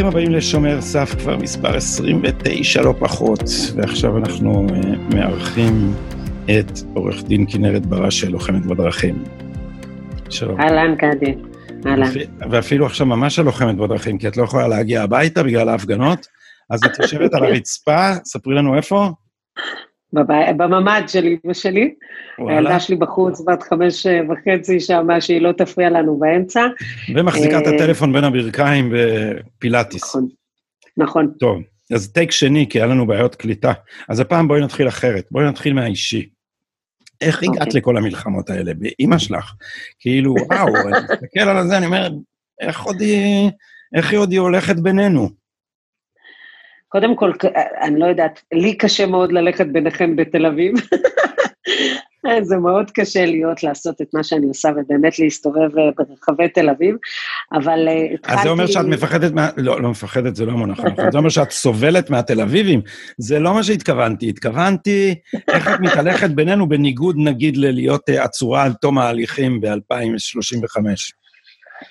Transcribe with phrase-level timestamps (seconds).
[0.00, 3.42] ברוכים הבאים לשומר סף, כבר מספר 29 לא פחות,
[3.76, 5.94] ועכשיו אנחנו uh, מארחים
[6.44, 9.24] את עורך דין כנרת בראשי, לוחמת בדרכים.
[10.30, 10.60] שלום.
[10.60, 11.34] אהלן, קאדי.
[11.86, 12.10] אהלן.
[12.50, 16.26] ואפילו עכשיו ממש הלוחמת בדרכים, כי את לא יכולה להגיע הביתה בגלל ההפגנות,
[16.70, 19.08] אז את יושבת על הרצפה, ספרי לנו איפה.
[20.12, 21.94] בממ"ד של אמא שלי.
[22.48, 26.66] הילדה שלי בחוץ, בת חמש וחצי, שאמרה שהיא לא תפריע לנו באמצע.
[27.14, 30.02] ומחזיקה את אה, הטלפון בין הברכיים בפילאטיס.
[30.04, 30.28] נכון,
[30.96, 31.32] נכון.
[31.38, 31.62] טוב,
[31.94, 33.72] אז טייק שני, כי היה לנו בעיות קליטה.
[34.08, 36.28] אז הפעם בואי נתחיל אחרת, בואי נתחיל מהאישי.
[37.20, 37.80] איך הגעת אוקיי.
[37.80, 38.72] לכל המלחמות האלה?
[38.74, 39.52] באימא שלך.
[39.98, 42.10] כאילו, וואו, אני מסתכל על זה, אני אומר,
[42.60, 43.50] איך עוד היא,
[43.94, 45.39] איך היא עוד היא הולכת בינינו?
[46.92, 47.32] קודם כל,
[47.80, 50.74] אני לא יודעת, לי קשה מאוד ללכת ביניכם בתל אביב.
[52.42, 56.96] זה מאוד קשה להיות, לעשות את מה שאני עושה, ובאמת להסתובב אה, ברחבי תל אביב,
[57.52, 58.38] אבל התחלתי...
[58.38, 59.48] אז זה אומר שאת מפחדת מה...
[59.56, 61.10] לא, לא מפחדת, זה לא המונח הנכון.
[61.12, 62.80] זה אומר שאת סובלת מהתל אביבים.
[63.18, 64.28] זה לא מה שהתכוונתי.
[64.28, 65.14] התכוונתי
[65.48, 70.80] איך את מתהלכת בינינו בניגוד, נגיד, ללהיות אה, עצורה על תום ההליכים ב-2035.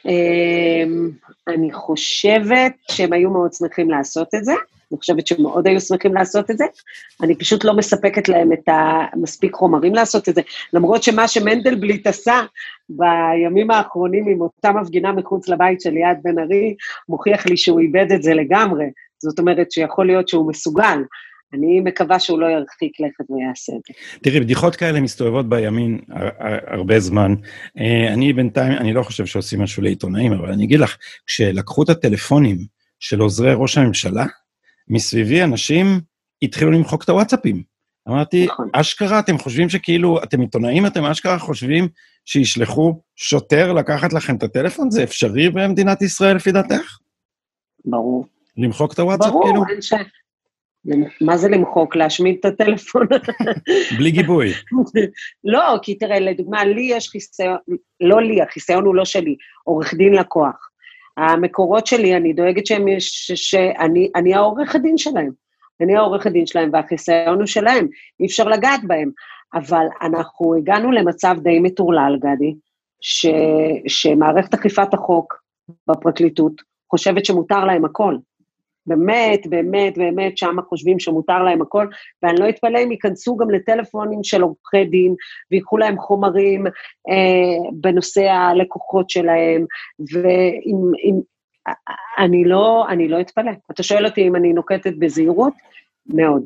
[0.05, 1.09] אמ,
[1.47, 4.53] אני חושבת שהם היו מאוד שמחים לעשות את זה.
[4.91, 6.65] אני חושבת שמאוד היו שמחים לעשות את זה.
[7.23, 10.41] אני פשוט לא מספקת להם את המספיק חומרים לעשות את זה.
[10.73, 12.41] למרות שמה שמנדלבליט עשה
[12.89, 16.75] בימים האחרונים עם אותה מפגינה מחוץ לבית של ליעד בן ארי,
[17.09, 18.85] מוכיח לי שהוא איבד את זה לגמרי.
[19.19, 20.99] זאת אומרת שיכול להיות שהוא מסוגל.
[21.53, 24.19] אני מקווה שהוא לא ירחיק לכת ויעשה את זה.
[24.23, 25.99] תראי, בדיחות כאלה מסתובבות בימין
[26.67, 27.35] הרבה זמן.
[27.79, 31.89] אה, אני בינתיים, אני לא חושב שעושים משהו לעיתונאים, אבל אני אגיד לך, כשלקחו את
[31.89, 32.57] הטלפונים
[32.99, 34.25] של עוזרי ראש הממשלה,
[34.89, 35.85] מסביבי אנשים
[36.41, 37.63] התחילו למחוק את הוואטסאפים.
[38.09, 38.69] אמרתי, נכון.
[38.73, 41.87] אשכרה, אתם חושבים שכאילו, אתם עיתונאים, אתם אשכרה חושבים
[42.25, 44.91] שישלחו שוטר לקחת לכם את הטלפון?
[44.91, 46.97] זה אפשרי במדינת ישראל, לפי דעתך?
[47.85, 48.25] ברור.
[48.57, 49.55] למחוק את הוואטסאפ, ברור, כאילו?
[49.55, 49.93] ברור, אין ש...
[51.21, 51.95] מה זה למחוק?
[51.95, 53.07] להשמיד את הטלפון?
[53.97, 54.53] בלי גיבוי.
[55.53, 57.57] לא, כי תראה, לדוגמה, לי יש חיסיון,
[58.01, 60.68] לא לי, החיסיון הוא לא שלי, עורך דין לקוח.
[61.19, 65.31] המקורות שלי, אני דואגת שהם, ש, שאני אני העורכת דין שלהם.
[65.81, 67.87] אני העורכת דין שלהם, והחיסיון הוא שלהם,
[68.19, 69.11] אי אפשר לגעת בהם.
[69.53, 72.55] אבל אנחנו הגענו למצב די מטורלל, גדי,
[73.01, 73.25] ש,
[73.87, 75.43] שמערכת אכיפת החוק
[75.87, 78.15] בפרקליטות חושבת שמותר להם הכל.
[78.89, 81.87] באמת, באמת, באמת, שם חושבים שמותר להם הכל,
[82.23, 85.15] ואני לא אתפלא אם ייכנסו גם לטלפונים של עורכי דין,
[85.51, 86.67] ויקחו להם חומרים
[87.09, 89.65] אה, בנושא הלקוחות שלהם,
[89.99, 91.21] ואם...
[92.17, 93.51] אני לא, אני לא אתפלא.
[93.71, 95.53] אתה שואל אותי אם אני נוקטת בזהירות?
[96.05, 96.43] מאוד.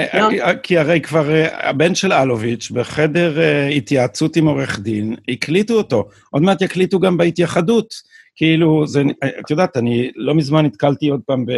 [0.00, 0.30] אה, לא.
[0.30, 3.40] אה, כי הרי כבר אה, הבן של אלוביץ' בחדר
[3.76, 6.08] התייעצות עם עורך דין, הקליטו אותו.
[6.30, 7.94] עוד מעט יקליטו גם בהתייחדות.
[8.36, 9.02] כאילו, זה,
[9.40, 11.50] את יודעת, אני לא מזמן נתקלתי עוד פעם ב,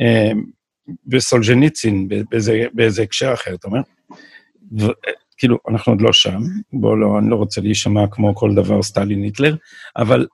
[0.00, 0.32] אה,
[1.06, 3.80] בסולג'ניצין, באיזה, באיזה הקשר אחר, אתה אומר?
[4.80, 4.86] ו,
[5.36, 6.40] כאילו, אנחנו עוד לא שם,
[6.72, 9.56] בוא לא, אני לא רוצה להישמע כמו כל דבר סטלין היטלר,
[9.96, 10.26] אבל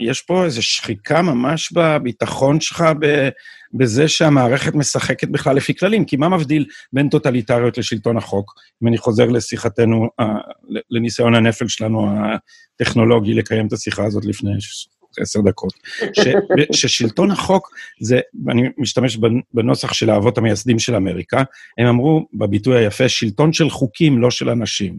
[0.00, 2.84] יש פה איזו שחיקה ממש בביטחון שלך,
[3.74, 8.54] בזה שהמערכת משחקת בכלל לפי כללים, כי מה מבדיל בין טוטליטריות לשלטון החוק?
[8.82, 10.08] אם אני חוזר לשיחתנו,
[10.90, 12.08] לניסיון הנפל שלנו
[12.80, 14.50] הטכנולוגי לקיים את השיחה הזאת לפני
[15.18, 15.72] עשר דקות,
[16.12, 16.20] ש,
[16.80, 17.70] ששלטון החוק
[18.00, 19.18] זה, ואני משתמש
[19.54, 21.42] בנוסח של האבות המייסדים של אמריקה,
[21.78, 24.98] הם אמרו בביטוי היפה, שלטון של חוקים, לא של אנשים.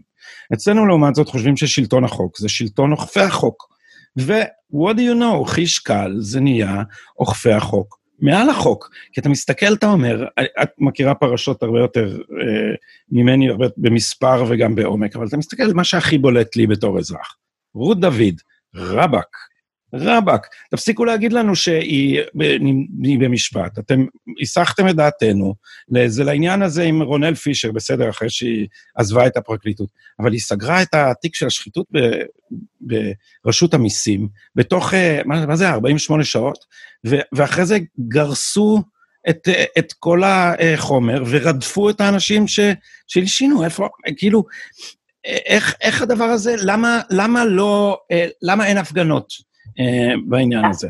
[0.54, 3.72] אצלנו לעומת זאת חושבים ששלטון החוק זה שלטון אוכפי החוק.
[4.18, 6.82] ו-what do you know, חיש קל, זה נהיה
[7.18, 8.01] אוכפי החוק.
[8.22, 10.26] מעל החוק, כי אתה מסתכל, אתה אומר,
[10.62, 12.74] את מכירה פרשות הרבה יותר אה,
[13.10, 17.36] ממני, הרבה במספר וגם בעומק, אבל אתה מסתכל על מה שהכי בולט לי בתור אזרח.
[17.74, 18.34] רות דוד,
[18.74, 19.36] רבאק,
[19.94, 22.20] רבאק, תפסיקו להגיד לנו שהיא
[23.20, 23.78] במשפט.
[23.78, 24.06] אתם
[24.40, 25.54] הסחתם את דעתנו
[26.06, 29.88] זה לעניין הזה עם רונל פישר, בסדר, אחרי שהיא עזבה את הפרקליטות,
[30.20, 31.98] אבל היא סגרה את התיק של השחיתות ב,
[33.44, 36.58] ברשות המיסים, בתוך, אה, מה, מה זה, 48 שעות,
[37.06, 37.78] ו, ואחרי זה
[38.08, 38.82] גרסו
[39.28, 39.48] את,
[39.78, 42.44] את כל החומר ורדפו את האנשים
[43.08, 44.44] שהלשינו, איפה, כאילו,
[45.24, 49.51] איך, איך הדבר הזה, למה, למה לא, אה, למה אין הפגנות?
[49.80, 50.88] אה, בעניין הזה.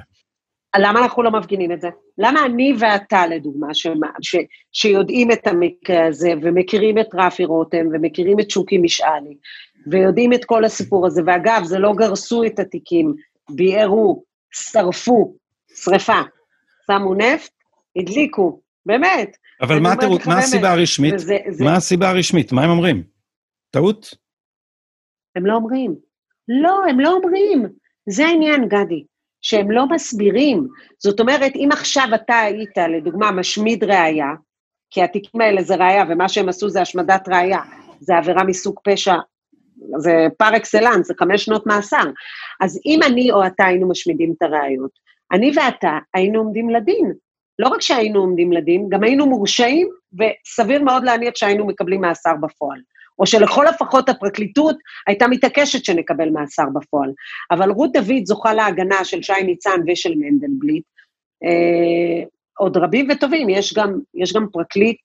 [0.78, 1.88] למה אנחנו לא מפגינים את זה?
[2.18, 3.86] למה אני ואתה, לדוגמה, ש,
[4.22, 4.36] ש,
[4.72, 9.36] שיודעים את המקרה הזה, ומכירים את רפי רותם, ומכירים את שוקי משעני,
[9.86, 13.14] ויודעים את כל הסיפור הזה, ואגב, זה לא גרסו את התיקים,
[13.50, 15.34] ביערו, שרפו,
[15.74, 16.20] שרפה,
[16.86, 17.52] שמו נפט,
[17.96, 19.36] הדליקו, באמת.
[19.62, 21.14] אבל מה, תראו, מה הסיבה הרשמית?
[21.14, 21.64] וזה, זה...
[21.64, 22.52] מה הסיבה הרשמית?
[22.52, 23.02] מה הם אומרים?
[23.70, 24.14] טעות?
[25.36, 25.94] הם לא אומרים.
[26.48, 27.81] לא, הם לא אומרים.
[28.08, 29.04] זה העניין, גדי,
[29.42, 30.68] שהם לא מסבירים.
[30.98, 34.30] זאת אומרת, אם עכשיו אתה היית, לדוגמה, משמיד ראייה,
[34.90, 37.60] כי התיקים האלה זה ראייה, ומה שהם עשו זה השמדת ראייה,
[38.00, 39.14] זה עבירה מסוג פשע,
[39.98, 42.04] זה פר אקסלנס, זה חמש שנות מאסר.
[42.60, 44.90] אז אם אני או אתה היינו משמידים את הראיות,
[45.32, 47.12] אני ואתה היינו עומדים לדין.
[47.58, 52.80] לא רק שהיינו עומדים לדין, גם היינו מורשעים, וסביר מאוד להניח שהיינו מקבלים מאסר בפועל.
[53.22, 54.76] או שלכל הפחות הפרקליטות
[55.06, 57.12] הייתה מתעקשת שנקבל מאסר בפועל.
[57.50, 60.84] אבל רות דוד זוכה להגנה של שי ניצן ושל מנדלבליט.
[61.44, 62.24] אה,
[62.58, 65.00] עוד רבים וטובים, יש גם, יש גם פרקליט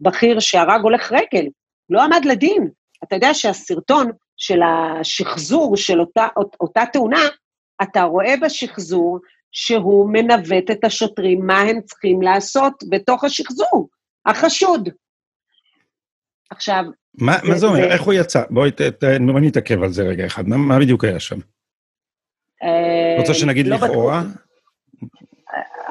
[0.00, 1.46] בכיר שהרג הולך רגל,
[1.90, 2.68] לא עמד לדין.
[3.04, 6.26] אתה יודע שהסרטון של השחזור של אותה,
[6.60, 7.22] אותה תאונה,
[7.82, 9.18] אתה רואה בשחזור
[9.52, 13.88] שהוא מנווט את השוטרים מה הם צריכים לעשות בתוך השחזור,
[14.26, 14.88] החשוד.
[16.50, 16.84] עכשיו...
[17.18, 17.84] מה, מה זה אומר?
[17.84, 18.42] איך הוא יצא?
[18.50, 18.70] בואי
[19.26, 20.48] בוא נתעכב על זה רגע אחד.
[20.48, 21.38] מה, מה בדיוק היה שם?
[22.62, 24.22] אה, רוצה שנגיד לא לכאורה?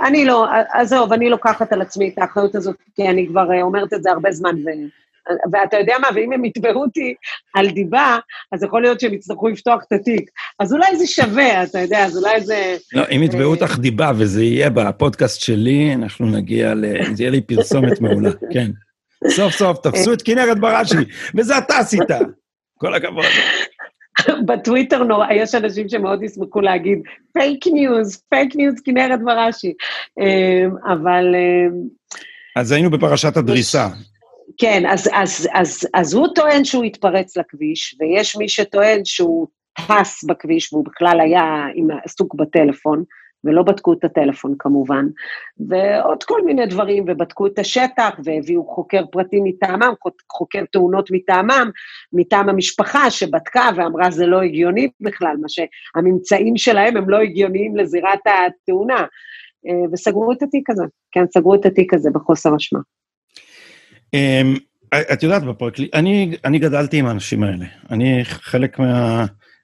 [0.07, 3.93] אני לא, עזוב, אני לוקחת על עצמי את האחריות הזאת, כי אני כבר אה, אומרת
[3.93, 4.69] את זה הרבה זמן, ו...
[5.51, 7.15] ואתה יודע מה, ואם הם יתבעו אותי
[7.55, 8.17] על דיבה,
[8.51, 10.29] אז יכול להיות שהם יצטרכו לפתוח את התיק.
[10.59, 12.77] אז אולי זה שווה, אתה יודע, אז אולי זה...
[12.93, 16.85] לא, אם יתבעו אותך דיבה וזה יהיה בפודקאסט שלי, אנחנו נגיע ל...
[17.13, 18.71] זה יהיה לי פרסומת מעולה, כן.
[19.27, 20.95] סוף סוף תפסו את כנרת בראשי,
[21.35, 22.09] וזה אתה עשית.
[22.77, 23.25] כל הכבוד.
[24.45, 26.99] בטוויטר נורא, יש אנשים שמאוד ישמחו להגיד,
[27.33, 29.73] פייק ניוז, פייק ניוז כנרת בראשי.
[30.19, 31.35] אמ, אבל...
[31.35, 31.71] אמ,
[32.55, 33.87] אז היינו בפרשת הדריסה.
[34.57, 39.47] כן, אז, אז, אז, אז הוא טוען שהוא התפרץ לכביש, ויש מי שטוען שהוא
[39.87, 43.03] טס בכביש והוא בכלל היה עם, עסוק בטלפון,
[43.43, 45.05] ולא בדקו את הטלפון כמובן,
[45.67, 49.93] ועוד כל מיני דברים, ובדקו את השטח, והביאו חוקר פרטי מטעמם,
[50.31, 51.69] חוקר תאונות מטעמם,
[52.13, 58.19] מטעם המשפחה שבדקה ואמרה זה לא הגיוני בכלל, מה שהממצאים שלהם הם לא הגיוניים לזירת
[58.25, 59.05] התאונה,
[59.93, 62.79] וסגרו את התיק הזה, כן, סגרו את התיק הזה בחוסר אשמה.
[64.13, 64.55] אמ,
[65.13, 67.65] את יודעת, בפרקליט, אני, אני גדלתי עם האנשים האלה.
[67.91, 68.77] אני חלק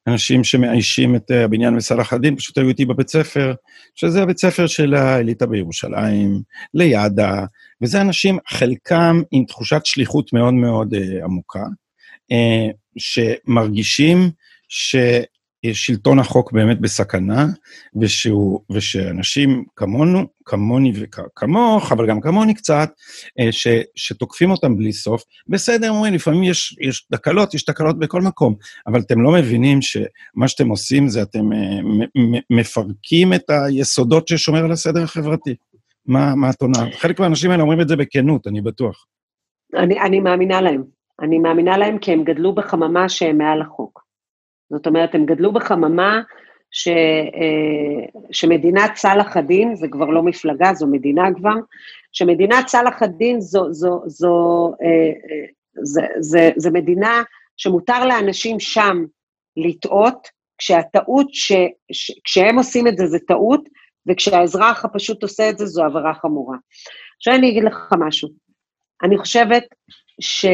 [0.07, 3.53] מהאנשים שמאיישים את הבניין בסלאח א-דין, פשוט היו איתי בבית ספר,
[3.95, 6.41] שזה הבית ספר של האליטה בירושלים,
[6.73, 7.45] לידה,
[7.81, 11.63] וזה אנשים, חלקם עם תחושת שליחות מאוד מאוד uh, עמוקה,
[12.31, 14.29] uh, שמרגישים
[14.69, 14.95] ש...
[15.73, 17.45] שלטון החוק באמת בסכנה,
[18.01, 22.89] ושהוא, ושאנשים כמונו, כמוני וכמוך, אבל גם כמוני קצת,
[23.39, 28.21] אה, ש, שתוקפים אותם בלי סוף, בסדר, אומרים, לפעמים יש, יש תקלות, יש תקלות בכל
[28.21, 28.55] מקום,
[28.87, 31.79] אבל אתם לא מבינים שמה שאתם עושים זה אתם אה,
[32.49, 35.55] מפרקים את היסודות ששומר על הסדר החברתי.
[36.05, 36.79] מה, מה את עונה?
[36.93, 39.05] חלק מהאנשים האלה אומרים את זה בכנות, אני בטוח.
[39.75, 40.83] אני, אני מאמינה להם.
[41.21, 44.04] אני מאמינה להם כי הם גדלו בחממה שהם מעל החוק.
[44.69, 46.21] זאת אומרת, הם גדלו בחממה
[46.71, 51.55] ש, אה, שמדינת צלאח א-דין, זה כבר לא מפלגה, זו מדינה כבר,
[52.11, 55.39] שמדינת צלאח א-דין זו, זו, זו, אה,
[55.83, 57.23] זה, זה, זה מדינה
[57.57, 59.05] שמותר לאנשים שם
[59.57, 60.27] לטעות,
[60.57, 61.51] כשהטעות, ש,
[61.91, 63.69] ש, כשהם עושים את זה, זה טעות,
[64.07, 66.57] וכשהאזרח הפשוט עושה את זה, זו עבירה חמורה.
[67.17, 68.29] עכשיו אני אגיד לך משהו.
[69.03, 69.63] אני חושבת
[70.21, 70.45] ש...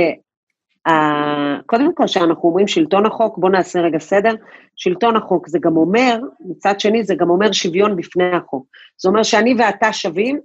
[1.65, 4.35] קודם כל, כשאנחנו אומרים שלטון החוק, בואו נעשה רגע סדר,
[4.75, 8.65] שלטון החוק זה גם אומר, מצד שני זה גם אומר שוויון בפני החוק.
[8.97, 10.39] זה אומר שאני ואתה שווים,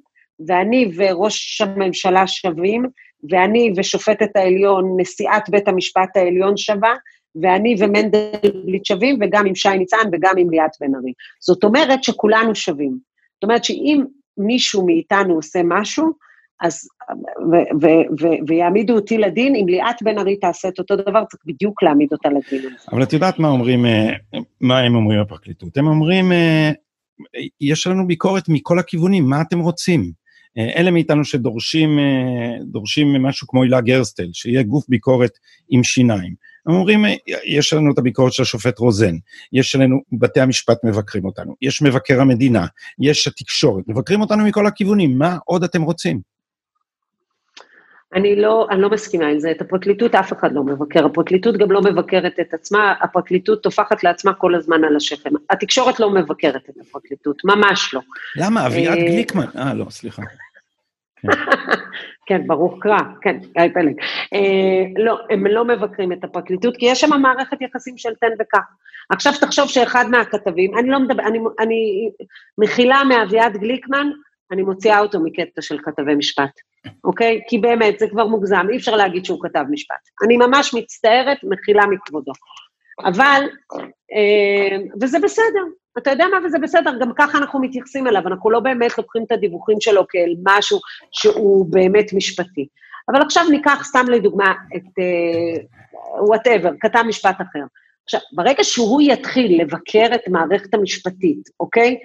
[0.47, 2.87] ואני וראש הממשלה שווים,
[3.31, 6.95] ואני ושופטת העליון, נשיאת בית המשפט העליון שווה,
[7.43, 11.13] ואני ומנדלבליט שווים, וגם עם שי ניצן וגם עם ליאת בן ארי.
[11.41, 12.99] זאת אומרת שכולנו שווים.
[13.35, 14.05] זאת אומרת שאם
[14.39, 16.13] מישהו מאיתנו עושה משהו,
[16.61, 16.89] אז,
[17.53, 17.87] ו, ו,
[18.21, 22.09] ו, ויעמידו אותי לדין, אם ליאת בן ארי תעשה את אותו דבר, צריך בדיוק להעמיד
[22.13, 22.71] אותה לדין.
[22.93, 24.13] אבל את יודעת מה אומרים, אה,
[24.61, 25.77] מה הם אומרים בפרקליטות?
[25.77, 26.71] הם אומרים, אה,
[27.61, 30.11] יש לנו ביקורת מכל הכיוונים, מה אתם רוצים?
[30.59, 31.99] אה, אלה מאיתנו שדורשים
[32.63, 35.33] דורשים משהו כמו הילה גרסטל, שיהיה גוף ביקורת
[35.69, 36.47] עם שיניים.
[36.67, 37.05] הם אומרים,
[37.47, 39.15] יש לנו את הביקורת של השופט רוזן,
[39.53, 42.67] יש לנו, בתי המשפט מבקרים אותנו, יש מבקר המדינה,
[43.01, 46.36] יש התקשורת, מבקרים אותנו מכל הכיוונים, מה עוד אתם רוצים?
[48.17, 51.73] אני לא, אני לא מסכימה עם זה, את הפרקליטות אף אחד לא מבקר, הפרקליטות גם
[51.73, 55.31] לא מבקרת את עצמה, הפרקליטות טופחת לעצמה כל הזמן על השכם.
[55.51, 58.01] התקשורת לא מבקרת את הפרקליטות, ממש לא.
[58.37, 58.67] למה?
[58.67, 60.23] אביעד אה, גליקמן, אה, לא, סליחה.
[61.17, 61.29] כן.
[62.29, 63.95] כן, ברוך קרא, כן, גיא פלג.
[64.35, 68.65] אה, לא, הם לא מבקרים את הפרקליטות, כי יש שם מערכת יחסים של תן וקח.
[69.11, 72.11] עכשיו תחשוב שאחד מהכתבים, אני לא מדבר, אני, אני
[72.59, 74.07] מכילה מאביעד גליקמן,
[74.53, 76.51] אני מוציאה אותו מקטע של כתבי משפט,
[77.05, 77.41] אוקיי?
[77.49, 80.09] כי באמת, זה כבר מוגזם, אי אפשר להגיד שהוא כתב משפט.
[80.27, 82.33] אני ממש מצטערת, מחילה מכבודו.
[83.05, 83.43] אבל,
[84.13, 85.65] אה, וזה בסדר,
[85.99, 89.33] אתה יודע מה, וזה בסדר, גם ככה אנחנו מתייחסים אליו, אנחנו לא באמת לוקחים את
[89.33, 90.79] הדיווחים שלו כאל משהו
[91.13, 92.69] שהוא באמת משפטי.
[93.09, 94.83] אבל עכשיו ניקח סתם לדוגמה את
[96.21, 97.65] וואטאבר, uh, כתב משפט אחר.
[98.05, 101.97] עכשיו, ברגע שהוא יתחיל לבקר את המערכת המשפטית, אוקיי?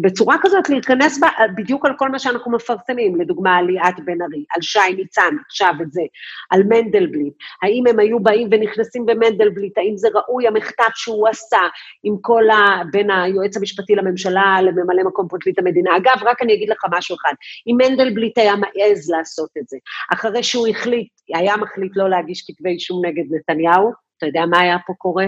[0.00, 4.44] בצורה כזאת להיכנס בה בדיוק על כל מה שאנחנו מפרסמים, לדוגמה על ליאת בן ארי,
[4.54, 6.02] על שי ניצן, עכשיו את זה,
[6.50, 11.60] על מנדלבליט, האם הם היו באים ונכנסים במנדלבליט, האם זה ראוי המחטף שהוא עשה
[12.02, 12.82] עם כל ה...
[12.92, 15.96] בין היועץ המשפטי לממשלה לממלא מקום פרקליט המדינה.
[15.96, 17.32] אגב, רק אני אגיד לך משהו אחד,
[17.66, 19.76] אם מנדלבליט היה מעז לעשות את זה,
[20.12, 24.76] אחרי שהוא החליט, היה מחליט לא להגיש כתבי אישום נגד נתניהו, אתה יודע מה היה
[24.86, 25.26] פה קורה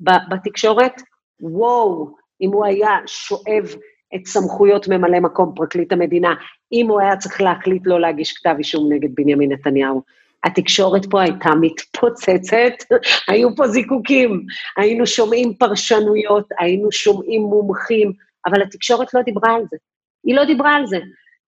[0.00, 0.92] בתקשורת?
[1.40, 3.64] וואו, אם הוא היה שואב
[4.14, 6.34] את סמכויות ממלא מקום פרקליט המדינה,
[6.72, 10.02] אם הוא היה צריך להחליט לא להגיש כתב אישום נגד בנימין נתניהו.
[10.44, 12.96] התקשורת פה הייתה מתפוצצת,
[13.28, 18.12] היו פה זיקוקים, היינו שומעים פרשנויות, היינו שומעים מומחים,
[18.46, 19.76] אבל התקשורת לא דיברה על זה.
[20.24, 20.98] היא לא דיברה על זה.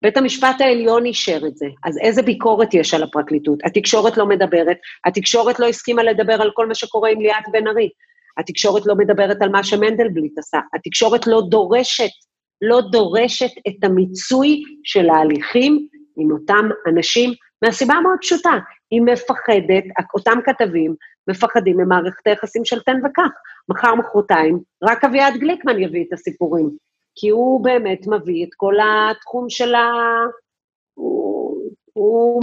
[0.02, 3.58] בית המשפט העליון אישר את זה, אז איזה ביקורת יש על הפרקליטות?
[3.64, 7.88] התקשורת לא מדברת, התקשורת לא הסכימה לדבר על כל מה שקורה עם ליאת בן ארי.
[8.38, 12.10] התקשורת לא מדברת על מה שמנדלבליט עשה, התקשורת לא דורשת,
[12.62, 17.30] לא דורשת את המיצוי של ההליכים עם אותם אנשים,
[17.62, 18.58] מהסיבה המאוד פשוטה,
[18.90, 19.84] היא מפחדת,
[20.14, 20.94] אותם כתבים
[21.28, 23.30] מפחדים ממערכת היחסים של תן וקח.
[23.68, 26.70] מחר, מחרתיים, רק אביעד גליקמן יביא את הסיפורים,
[27.14, 29.90] כי הוא באמת מביא את כל התחום של ה...
[30.94, 32.40] הוא, הוא,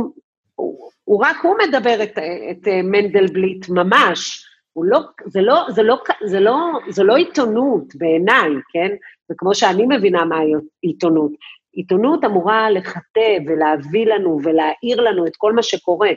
[0.55, 2.17] הוא, הוא רק הוא מדבר את,
[2.51, 4.46] את מנדלבליט ממש,
[4.85, 6.55] לא, זה לא, זה לא, זה לא,
[6.89, 8.95] זה לא עיתונות בעיניי, כן?
[9.31, 10.39] וכמו שאני מבינה מה
[10.81, 11.31] עיתונות,
[11.77, 16.09] עיתונות אמורה לכתב ולהביא לנו ולהעיר לנו את כל מה שקורה.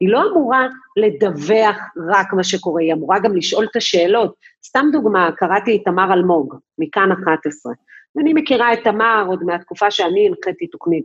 [0.00, 1.76] היא לא אמורה לדווח
[2.10, 4.34] רק מה שקורה, היא אמורה גם לשאול את השאלות.
[4.66, 7.72] סתם דוגמה, קראתי את תמר אלמוג, מכאן 11.
[8.16, 11.04] ואני מכירה את תמר עוד מהתקופה שאני הנחיתי תוכנית,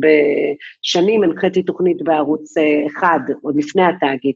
[0.00, 4.34] בשנים הנחיתי תוכנית בערוץ אה, אחד, עוד לפני התאגיד.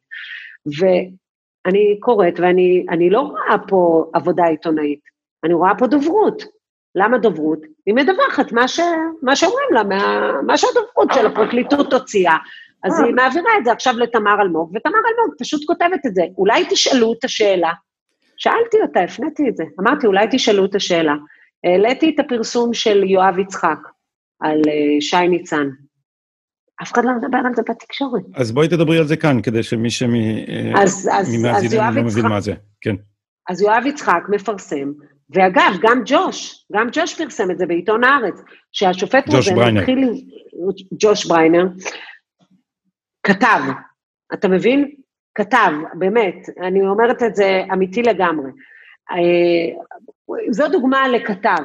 [1.67, 5.01] אני קוראת ואני לא רואה פה עבודה עיתונאית,
[5.45, 6.43] אני רואה פה דוברות.
[6.95, 7.59] למה דוברות?
[7.87, 8.81] היא מדווחת מה, ש,
[9.23, 12.37] מה שאומרים לה, מה, מה שהדוברות של הפרקליטות הוציאה.
[12.85, 16.23] אז היא מעבירה את זה עכשיו לתמר אלמוג, ותמר אלמוג פשוט כותבת את זה.
[16.39, 17.71] אולי תשאלו את השאלה.
[18.37, 19.65] שאלתי אותה, הפניתי את זה.
[19.81, 21.15] אמרתי, אולי תשאלו את השאלה.
[21.65, 23.79] העליתי את הפרסום של יואב יצחק
[24.41, 25.69] על uh, שי ניצן.
[26.83, 28.23] אף אחד לא מדבר על זה בתקשורת.
[28.35, 32.55] אז בואי תדברי על זה כאן, כדי שמי שממאזיננו לא מבין מה זה.
[32.81, 32.95] כן.
[33.49, 34.93] אז יואב יצחק מפרסם,
[35.31, 38.41] ואגב, גם ג'וש, גם ג'וש פרסם את זה בעיתון הארץ,
[38.73, 40.11] שהשופט רוזן התחיל...
[41.01, 41.67] ג'וש בריינר.
[43.27, 43.61] כתב,
[44.35, 44.91] אתה מבין?
[45.35, 48.51] כתב, באמת, אני אומרת את זה אמיתי לגמרי.
[49.11, 49.17] אה,
[50.51, 51.63] זו דוגמה לכתב.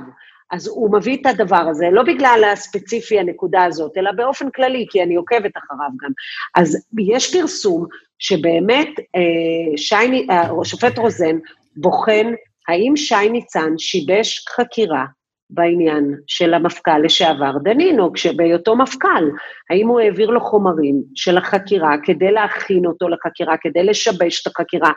[0.52, 5.04] אז הוא מביא את הדבר הזה, לא בגלל הספציפי הנקודה הזאת, אלא באופן כללי, כי
[5.04, 6.12] אני עוקבת אחריו גם.
[6.56, 7.86] אז יש פרסום
[8.20, 11.38] שבאמת אה, שי, אה, השופט רוזן
[11.78, 12.34] בוחן
[12.68, 15.06] האם שי ניצן שיבש חקירה
[15.50, 19.30] בעניין של המפכ"ל לשעבר דנינו, כשבהיותו מפכ"ל,
[19.70, 24.90] האם הוא העביר לו חומרים של החקירה כדי להכין אותו לחקירה, כדי לשבש את החקירה,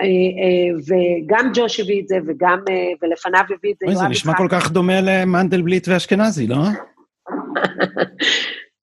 [0.00, 4.02] אה, אה, וגם ג'וש הביא את זה, וגם, אה, ולפניו הביא את זה יואב יצחק.
[4.02, 6.56] זה נשמע כל כך דומה למנדלבליט ואשכנזי, לא?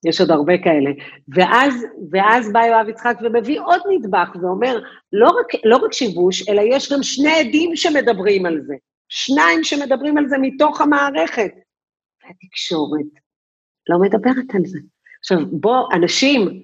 [0.06, 0.92] יש עוד הרבה כאלה.
[1.36, 4.80] ואז, ואז בא יואב יצחק ומביא עוד נדבך ואומר,
[5.14, 8.76] לא רק, לא רק שיבוש, אלא יש גם שני עדים שמדברים על זה.
[9.10, 11.52] שניים שמדברים על זה מתוך המערכת.
[12.24, 13.22] והתקשורת
[13.90, 14.80] לא מדברת על זה.
[15.20, 16.64] עכשיו, בוא, אנשים,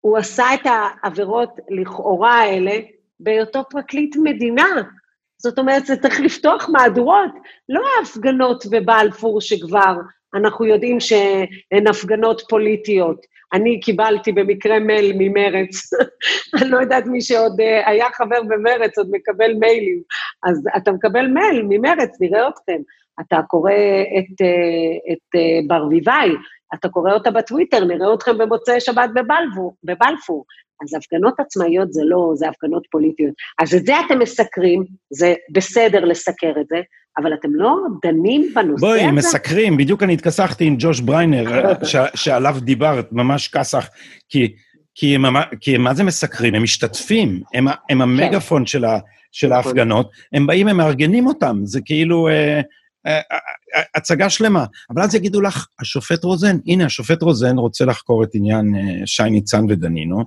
[0.00, 2.80] הוא עשה את העבירות לכאורה האלה
[3.20, 4.82] בהיותו פרקליט מדינה.
[5.38, 7.30] זאת אומרת, זה צריך לפתוח מהדורות,
[7.68, 9.94] לא ההפגנות בבלפור שכבר
[10.34, 13.26] אנחנו יודעים שהן הפגנות פוליטיות.
[13.54, 15.90] אני קיבלתי במקרה מייל ממרץ,
[16.62, 20.02] אני לא יודעת מי שעוד אה, היה חבר במרץ, עוד מקבל מיילים.
[20.42, 22.82] אז אתה מקבל מייל ממרץ, נראה אתכם.
[23.20, 23.72] אתה קורא
[24.18, 26.30] את, אה, את אה, ברביבאי,
[26.74, 29.74] אתה קורא אותה בטוויטר, נראה אתכם במוצאי שבת בבלפור.
[29.84, 30.44] בבלפור.
[30.84, 33.34] אז הפגנות עצמאיות זה לא, זה הפגנות פוליטיות.
[33.62, 36.80] אז את זה אתם מסקרים, זה בסדר לסקר את זה,
[37.18, 39.02] אבל אתם לא דנים בנושא בואי, הזה?
[39.02, 43.88] בואי, מסקרים, בדיוק אני התכסחתי עם ג'וש בריינר, ש, שעליו דיברת, ממש כסח,
[44.28, 44.54] כי,
[44.94, 45.24] כי, הם,
[45.60, 46.54] כי הם מה זה מסקרים?
[46.54, 48.66] הם משתתפים, הם, הם המגפון כן.
[48.66, 48.98] של, ה,
[49.32, 49.56] של נכון.
[49.56, 52.28] ההפגנות, הם באים, הם מארגנים אותם, זה כאילו...
[53.06, 53.38] אה, אה,
[53.76, 54.64] אה, הצגה שלמה.
[54.90, 58.66] אבל אז יגידו לך, השופט רוזן, הנה, השופט רוזן רוצה לחקור את עניין
[59.06, 60.24] שי ניצן ודנינו,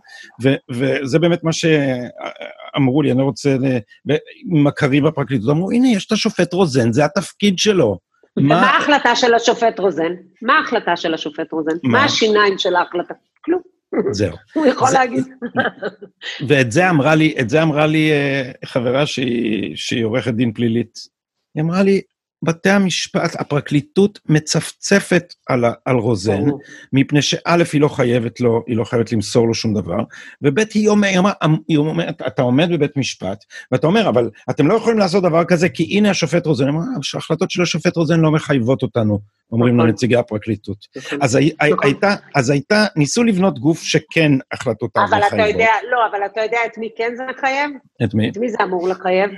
[0.71, 3.57] וזה באמת מה שאמרו לי, אני לא רוצה...
[4.45, 7.97] מכרי בפרקליטות, אמרו, הנה, יש את השופט רוזן, זה התפקיד שלו.
[8.37, 10.13] מה ההחלטה של השופט רוזן?
[10.41, 11.77] מה ההחלטה של השופט רוזן?
[11.83, 13.13] מה השיניים של ההחלטה?
[13.45, 13.61] כלום.
[14.11, 14.35] זהו.
[14.53, 15.23] הוא יכול להגיד.
[16.47, 18.11] ואת זה אמרה לי, את זה אמרה לי
[18.65, 20.99] חברה שהיא, שהיא עורכת דין פלילית.
[21.55, 22.01] היא אמרה לי,
[22.43, 26.43] בתי המשפט, הפרקליטות מצפצפת על, על רוזן,
[26.93, 29.97] מפני שא', היא לא חייבת לו, היא לא חייבת למסור לו שום דבר,
[30.41, 31.35] וב', היא אומרת,
[31.67, 35.69] היא אומרת, אתה עומד בבית משפט, ואתה אומר, אבל אתם לא יכולים לעשות דבר כזה,
[35.69, 39.19] כי הנה השופט רוזן, אמרה, ההחלטות של השופט רוזן לא מחייבות אותנו,
[39.51, 39.89] אומרים לו נכון.
[39.89, 40.77] נציגי הפרקליטות.
[40.97, 41.19] נכון.
[41.21, 41.77] אז נכון.
[41.83, 45.33] הייתה, אז הייתה, ניסו לבנות גוף שכן החלטותיו מחייבות.
[45.33, 47.71] אבל אתה יודע, לא, אבל אתה יודע את מי כן זה מחייב?
[48.03, 48.29] את מי?
[48.29, 49.31] את מי זה אמור לחייב?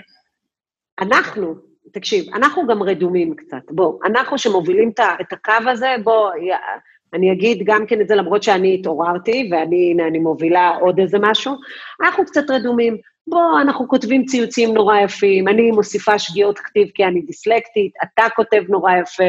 [1.02, 1.69] אנחנו.
[1.94, 3.72] תקשיב, אנחנו גם רדומים קצת.
[3.72, 4.92] בוא, אנחנו שמובילים
[5.22, 6.32] את הקו הזה, בוא,
[7.14, 11.18] אני אגיד גם כן את זה, למרות שאני התעוררתי, ואני, הנה, אני מובילה עוד איזה
[11.22, 11.56] משהו,
[12.02, 12.98] אנחנו קצת רדומים.
[13.28, 18.64] בוא, אנחנו כותבים ציוצים נורא יפים, אני מוסיפה שגיאות כתיב כי אני דיסלקטית, אתה כותב
[18.70, 19.24] נורא יפה.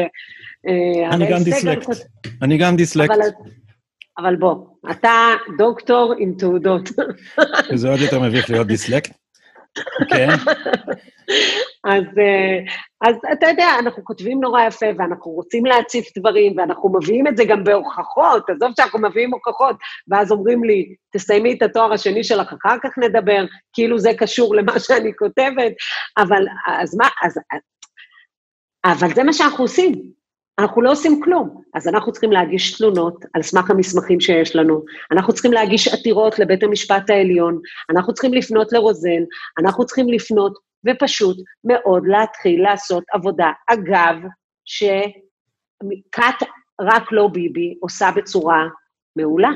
[0.67, 1.87] אה, אני גם דיסלקט.
[2.41, 3.15] אני גם דיסלקט.
[4.17, 4.55] אבל בוא,
[4.91, 5.13] אתה
[5.57, 6.89] דוקטור עם תעודות.
[7.75, 9.20] זה עוד יותר מביך להיות דיסלקט.
[10.09, 10.27] כן.
[11.83, 12.59] אז, אה,
[13.01, 17.45] אז אתה יודע, אנחנו כותבים נורא יפה, ואנחנו רוצים להציף דברים, ואנחנו מביאים את זה
[17.45, 19.75] גם בהוכחות, עזוב שאנחנו מביאים הוכחות,
[20.07, 24.79] ואז אומרים לי, תסיימי את התואר השני שלך, אחר כך נדבר, כאילו זה קשור למה
[24.79, 25.71] שאני כותבת,
[26.17, 27.39] אבל אז מה, אז...
[28.85, 30.20] אבל זה מה שאנחנו עושים.
[30.61, 31.61] אנחנו לא עושים כלום.
[31.73, 36.63] אז אנחנו צריכים להגיש תלונות על סמך המסמכים שיש לנו, אנחנו צריכים להגיש עתירות לבית
[36.63, 39.23] המשפט העליון, אנחנו צריכים לפנות לרוזן,
[39.59, 40.53] אנחנו צריכים לפנות
[40.87, 43.51] ופשוט מאוד להתחיל לעשות עבודה.
[43.67, 44.15] אגב,
[44.65, 46.47] שכת
[46.81, 48.67] רק לא ביבי עושה בצורה
[49.15, 49.51] מעולה.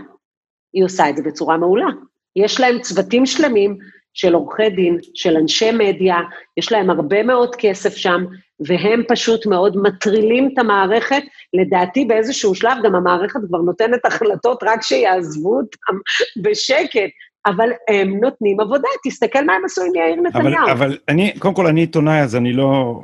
[0.74, 1.88] היא עושה את זה בצורה מעולה.
[2.36, 3.78] יש להם צוותים שלמים
[4.15, 6.17] של עורכי דין, של אנשי מדיה,
[6.58, 8.25] יש להם הרבה מאוד כסף שם,
[8.60, 11.21] והם פשוט מאוד מטרילים את המערכת.
[11.54, 15.97] לדעתי באיזשהו שלב גם המערכת כבר נותנת החלטות רק שיעזבו אותם
[16.43, 17.10] בשקט.
[17.47, 20.63] אבל הם נותנים עבודה, תסתכל מה הם עשו עם יאיר נתניהו.
[20.63, 23.01] אבל, אבל אני, קודם כל אני עיתונאי, אז אני לא,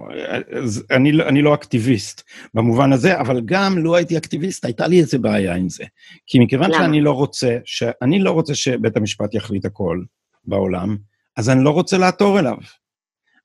[0.92, 2.22] אני, אני לא אקטיביסט
[2.54, 5.84] במובן הזה, אבל גם לו הייתי אקטיביסט, הייתה לי איזה בעיה עם זה.
[6.28, 6.84] כי מכיוון למה?
[6.84, 9.98] שאני לא רוצה, שאני לא רוצה שבית המשפט יחליט הכל
[10.46, 10.98] בעולם,
[11.38, 12.58] אז אני לא רוצה לעתור אליו.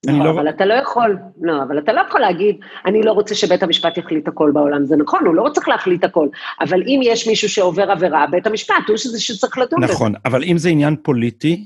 [0.07, 2.55] לא, לא, אבל אתה לא יכול, לא, אבל אתה לא יכול להגיד,
[2.85, 4.85] אני לא רוצה שבית המשפט יחליט הכל בעולם.
[4.85, 6.27] זה נכון, הוא לא צריך להחליט הכל,
[6.61, 9.93] אבל אם יש מישהו שעובר עבירה, בית המשפט הוא שזה שצריך לדון בזה.
[9.93, 11.65] נכון, אבל אם זה עניין פוליטי,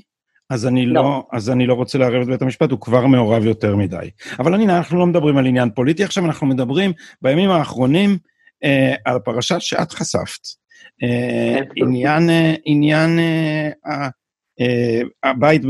[0.50, 1.02] אז אני לא.
[1.02, 4.10] לא, אז אני לא רוצה לערב את בית המשפט, הוא כבר מעורב יותר מדי.
[4.38, 6.92] אבל הנה, אנחנו לא מדברים על עניין פוליטי עכשיו, אנחנו מדברים
[7.22, 8.18] בימים האחרונים
[8.64, 10.46] אה, על הפרשה שאת חשפת.
[11.02, 11.70] אה, כן.
[11.76, 14.08] עניין, אה, עניין אה,
[15.22, 15.62] הבית,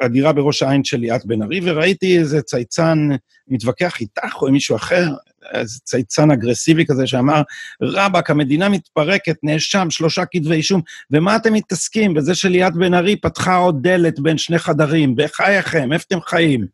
[0.00, 3.08] הדירה בראש העין של ליאת בן ארי, וראיתי איזה צייצן
[3.48, 5.06] מתווכח איתך או עם מישהו אחר,
[5.52, 7.42] איזה צייצן אגרסיבי כזה שאמר,
[7.82, 12.14] רבאק, המדינה מתפרקת, נאשם, שלושה כתבי אישום, ומה אתם מתעסקים?
[12.14, 16.66] בזה שליאת בן ארי פתחה עוד דלת בין שני חדרים, בחייכם, איפה אתם חיים?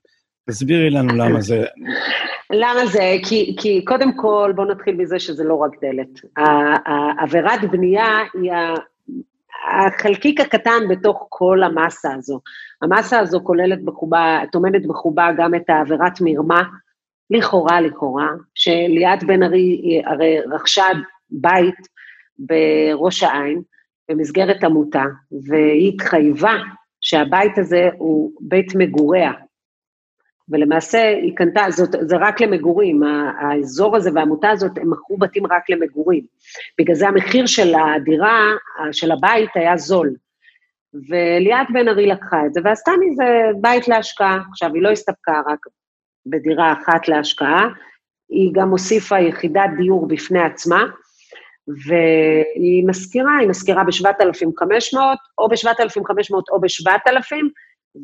[0.51, 1.65] תסבירי לנו למה זה...
[2.51, 3.17] למה זה?
[3.29, 6.47] כי, כי קודם כל, בואו נתחיל מזה שזה לא רק דלת.
[7.19, 8.53] עבירת בנייה היא
[9.65, 12.41] החלקיק הקטן בתוך כל המסה הזו.
[12.83, 16.63] המסה הזו כוללת בחובה, טומנת בחובה גם את העבירת מרמה,
[17.31, 20.85] לכאורה, לכאורה, שליאת בן ארי הרי רכשה
[21.31, 21.89] בית
[22.39, 23.63] בראש העין
[24.11, 25.05] במסגרת עמותה,
[25.49, 26.55] והיא התחייבה
[27.01, 29.33] שהבית הזה הוא בית מגוריה,
[30.49, 33.03] ולמעשה היא קנתה, זאת, זה רק למגורים,
[33.41, 36.25] האזור הזה והעמותה הזאת, הם מכרו בתים רק למגורים.
[36.79, 38.41] בגלל זה המחיר של הדירה,
[38.93, 40.15] של הבית היה זול.
[41.09, 43.25] וליאת בן ארי לקחה את זה, ועשתה מזה
[43.61, 44.41] בית להשקעה.
[44.51, 45.59] עכשיו, היא לא הסתפקה רק
[46.27, 47.69] בדירה אחת להשקעה,
[48.29, 50.85] היא גם הוסיפה יחידת דיור בפני עצמה,
[51.69, 54.99] והיא משכירה, היא משכירה ב-7,500,
[55.39, 57.35] או ב-7,500 או ב-7,000,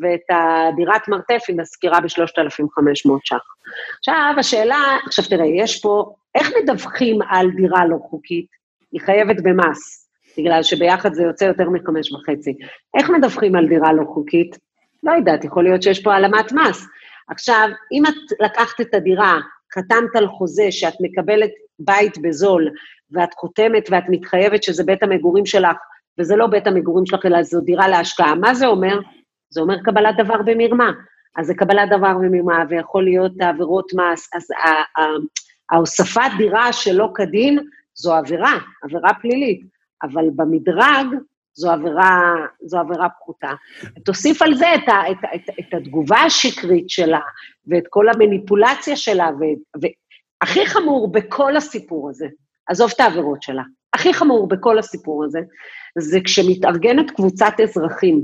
[0.01, 3.37] ואת הדירת מרתף היא משכירה ב-3,500 ש"ח.
[3.99, 8.47] עכשיו, השאלה, עכשיו תראה, יש פה, איך מדווחים על דירה לא חוקית?
[8.93, 12.55] היא חייבת במס, בגלל שביחד זה יוצא יותר מחמש וחצי.
[12.99, 14.59] איך מדווחים על דירה לא חוקית?
[15.03, 16.87] לא יודעת, יכול להיות שיש פה העלמת מס.
[17.29, 19.39] עכשיו, אם את לקחת את הדירה,
[19.75, 22.71] חתמת על חוזה שאת מקבלת בית בזול,
[23.11, 25.77] ואת חותמת ואת מתחייבת שזה בית המגורים שלך,
[26.19, 28.99] וזה לא בית המגורים שלך, אלא זו דירה להשקעה, מה זה אומר?
[29.53, 30.93] זה אומר קבלת דבר במרמה.
[31.37, 34.49] אז זה קבלת דבר במרמה, ויכול להיות עבירות מס, אז
[35.71, 37.59] ההוספת דירה שלא כדין
[37.95, 39.61] זו עבירה, עבירה פלילית,
[40.03, 41.07] אבל במדרג
[41.55, 42.35] זו עבירה,
[42.65, 43.51] זו עבירה פחותה.
[44.05, 47.21] תוסיף על זה את, ה, את, את, את התגובה השקרית שלה,
[47.67, 49.31] ואת כל המניפולציה שלה,
[49.81, 52.27] והכי חמור בכל הסיפור הזה,
[52.69, 53.63] עזוב את העבירות שלה,
[53.95, 55.41] הכי חמור בכל הסיפור הזה,
[55.99, 58.23] זה כשמתארגנת קבוצת אזרחים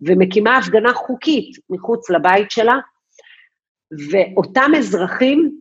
[0.00, 2.78] ומקימה הפגנה חוקית מחוץ לבית שלה,
[4.10, 5.60] ואותם אזרחים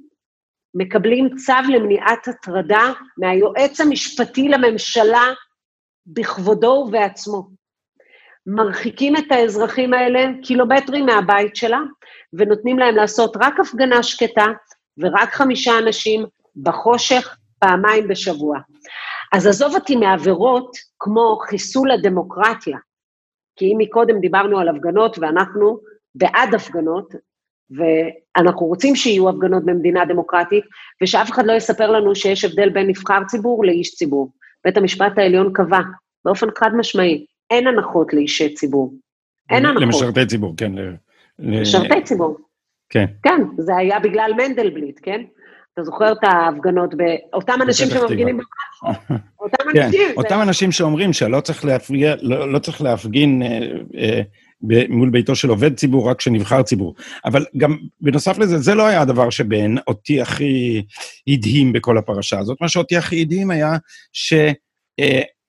[0.73, 5.33] מקבלים צו למניעת הטרדה מהיועץ המשפטי לממשלה
[6.07, 7.49] בכבודו ובעצמו.
[8.47, 11.79] מרחיקים את האזרחים האלה קילומטרים מהבית שלה,
[12.33, 14.45] ונותנים להם לעשות רק הפגנה שקטה
[14.97, 16.25] ורק חמישה אנשים
[16.63, 18.59] בחושך פעמיים בשבוע.
[19.31, 22.77] אז עזוב אותי מעבירות כמו חיסול הדמוקרטיה,
[23.55, 25.79] כי אם מקודם דיברנו על הפגנות ואנחנו
[26.15, 27.13] בעד הפגנות,
[27.71, 30.63] ואנחנו רוצים שיהיו הפגנות במדינה דמוקרטית,
[31.03, 34.31] ושאף אחד לא יספר לנו שיש הבדל בין נבחר ציבור לאיש ציבור.
[34.65, 35.79] בית המשפט העליון קבע
[36.25, 38.93] באופן חד משמעי, אין הנחות לאישי ציבור.
[39.49, 39.83] אין הנחות.
[39.83, 40.71] למשרתי ציבור, כן.
[41.39, 42.37] למשרתי ציבור.
[42.89, 43.05] כן.
[43.23, 45.21] כן, זה היה בגלל מנדלבליט, כן?
[45.79, 46.93] אתה זוכר את ההפגנות,
[47.33, 50.01] אותם אנשים שמפגינים בבלפור, אותם כן, אנשים.
[50.17, 52.95] אותם אנשים שאומרים שלא צריך להפגין, לא, לא אה,
[53.99, 54.21] אה,
[54.89, 56.95] מול ביתו של עובד ציבור, רק כשנבחר ציבור.
[57.25, 60.83] אבל גם בנוסף לזה, זה לא היה הדבר שבין אותי הכי
[61.27, 62.57] הדהים בכל הפרשה הזאת.
[62.61, 63.77] מה שאותי הכי הדהים היה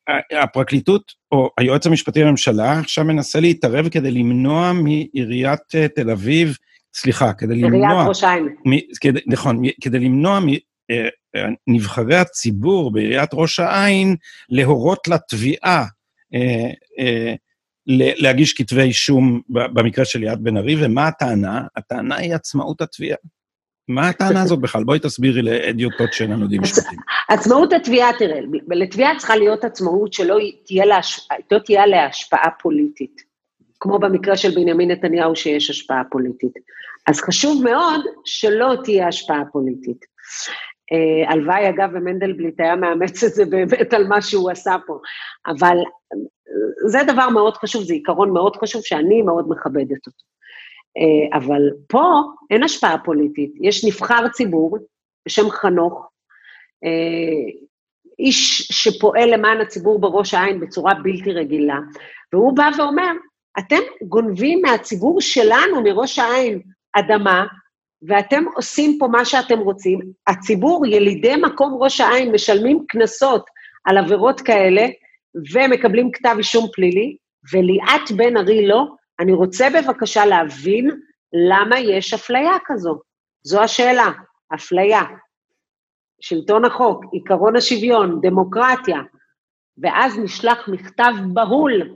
[0.09, 5.61] שהפרקליטות, אה, או היועץ המשפטי לממשלה, עכשיו מנסה להתערב כדי למנוע מעיריית
[5.95, 6.57] תל אביב,
[6.95, 7.89] סליחה, כדי למנוע...
[7.91, 8.49] עיריית ראש העין.
[9.27, 10.41] נכון, כדי למנוע
[11.67, 14.17] מנבחרי אה, הציבור בעיריית ראש העין
[14.49, 15.85] להורות לתביעה
[17.97, 21.63] להגיש כתבי אישום במקרה של ליאת בן ארי, ומה הטענה?
[21.77, 23.17] הטענה היא עצמאות התביעה.
[23.89, 24.85] מה הטענה הזאת בכלל?
[24.85, 26.99] בואי תסבירי לאדיוטות שאיננו יודעים משפטים.
[27.29, 31.01] עצמאות התביעה, תראה, לתביעה צריכה להיות עצמאות שלא תהיה לה,
[31.51, 33.23] לא תהיה לה השפעה פוליטית,
[33.81, 36.53] כמו במקרה של בנימין נתניהו שיש השפעה פוליטית.
[37.07, 40.05] אז חשוב מאוד שלא תהיה השפעה פוליטית.
[40.93, 44.99] אה, הלוואי, אגב, ומנדלבליט היה מאמץ את זה באמת על מה שהוא עשה פה,
[45.47, 45.77] אבל
[46.87, 50.25] זה דבר מאוד חשוב, זה עיקרון מאוד חשוב שאני מאוד מכבדת אותו.
[50.99, 54.79] אה, אבל פה אין השפעה פוליטית, יש נבחר ציבור
[55.27, 56.09] בשם חנוך,
[56.85, 57.53] אה,
[58.19, 61.79] איש שפועל למען הציבור בראש העין בצורה בלתי רגילה,
[62.33, 63.13] והוא בא ואומר,
[63.59, 66.61] אתם גונבים מהציבור שלנו, מראש העין,
[66.93, 67.47] אדמה,
[68.09, 70.01] ואתם עושים פה מה שאתם רוצים.
[70.27, 73.45] הציבור, ילידי מקום ראש העין, משלמים קנסות
[73.85, 74.87] על עבירות כאלה,
[75.53, 77.17] ומקבלים כתב אישום פלילי,
[77.53, 78.85] וליאת בן ארי לא,
[79.21, 80.91] אני רוצה בבקשה להבין
[81.51, 83.01] למה יש אפליה כזו.
[83.43, 84.11] זו השאלה,
[84.55, 85.03] אפליה.
[86.21, 88.99] שלטון החוק, עקרון השוויון, דמוקרטיה,
[89.83, 91.95] ואז נשלח מכתב בהול,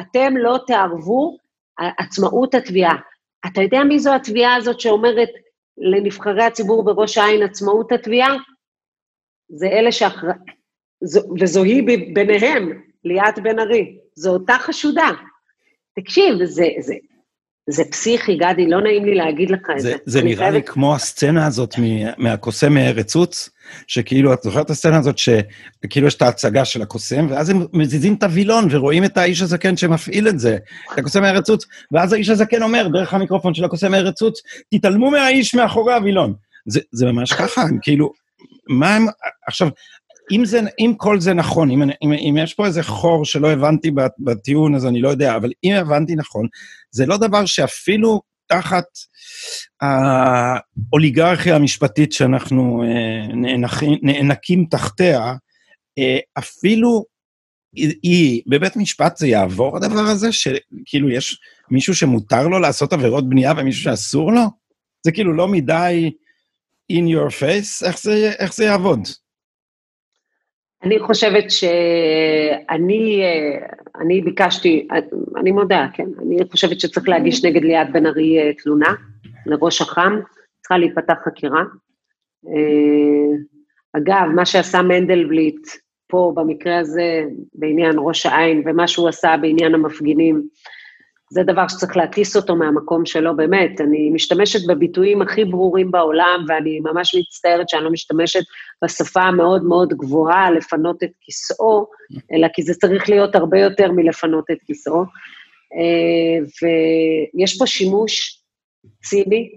[0.00, 1.38] אתם לא תערבו
[1.78, 2.96] עצמאות התביעה.
[3.46, 5.28] אתה יודע מי זו התביעה הזאת שאומרת
[5.78, 8.36] לנבחרי הציבור בראש העין עצמאות התביעה?
[9.48, 10.26] זה אלה שאחר...
[11.40, 11.82] וזוהי
[12.14, 13.98] ביניהם, ליאת בן ארי.
[14.14, 15.08] זו אותה חשודה.
[15.96, 16.94] תקשיב, זה, זה,
[17.70, 19.90] זה פסיכי, גדי, לא נעים לי להגיד לך את זה.
[19.90, 21.74] זה, זה נראה לי כמו הסצנה הזאת
[22.18, 23.50] מהקוסם מארץ עוץ,
[23.86, 28.14] שכאילו, את זוכרת את הסצנה הזאת שכאילו יש את ההצגה של הקוסם, ואז הם מזיזים
[28.14, 30.56] את הווילון ורואים את האיש הזקן שמפעיל את זה,
[30.92, 35.10] את הקוסם מארץ עוץ, ואז האיש הזקן אומר, דרך המיקרופון של הקוסם מארץ עוץ, תתעלמו
[35.10, 36.34] מהאיש מאחורי הווילון.
[36.66, 38.12] זה, זה ממש ככה, כאילו,
[38.68, 39.06] מה הם...
[39.46, 39.68] עכשיו,
[40.32, 43.90] אם, זה, אם כל זה נכון, אם, אם, אם יש פה איזה חור שלא הבנתי
[44.18, 46.46] בטיעון, אז אני לא יודע, אבל אם הבנתי נכון,
[46.96, 48.84] זה לא דבר שאפילו תחת
[49.80, 55.34] האוליגרכיה המשפטית שאנחנו אה, נאנקים, נאנקים תחתיה,
[55.98, 57.04] אה, אפילו
[58.02, 63.52] היא, בבית משפט זה יעבור הדבר הזה, שכאילו יש מישהו שמותר לו לעשות עבירות בנייה
[63.56, 64.42] ומישהו שאסור לו?
[65.04, 66.10] זה כאילו לא מדי
[66.92, 67.86] in your face?
[67.86, 69.00] איך זה, איך זה יעבוד?
[70.86, 73.22] אני חושבת שאני
[74.00, 74.88] אני ביקשתי,
[75.36, 78.94] אני מודה, כן, אני חושבת שצריך להגיש נגד ליאת בן ארי אה, תלונה
[79.46, 80.20] לראש אח"ם,
[80.60, 81.62] צריכה להיפתח חקירה.
[82.48, 83.36] אה,
[83.92, 85.66] אגב, מה שעשה מנדלבליט
[86.08, 90.42] פה במקרה הזה בעניין ראש העין ומה שהוא עשה בעניין המפגינים,
[91.30, 93.80] זה דבר שצריך להטיס אותו מהמקום שלו, באמת.
[93.80, 98.42] אני משתמשת בביטויים הכי ברורים בעולם, ואני ממש מצטערת שאני לא משתמשת
[98.84, 101.86] בשפה המאוד מאוד גבוהה לפנות את כיסאו,
[102.32, 105.00] אלא כי זה צריך להיות הרבה יותר מלפנות את כיסאו.
[105.74, 108.42] אה, ויש פה שימוש
[109.04, 109.50] ציני,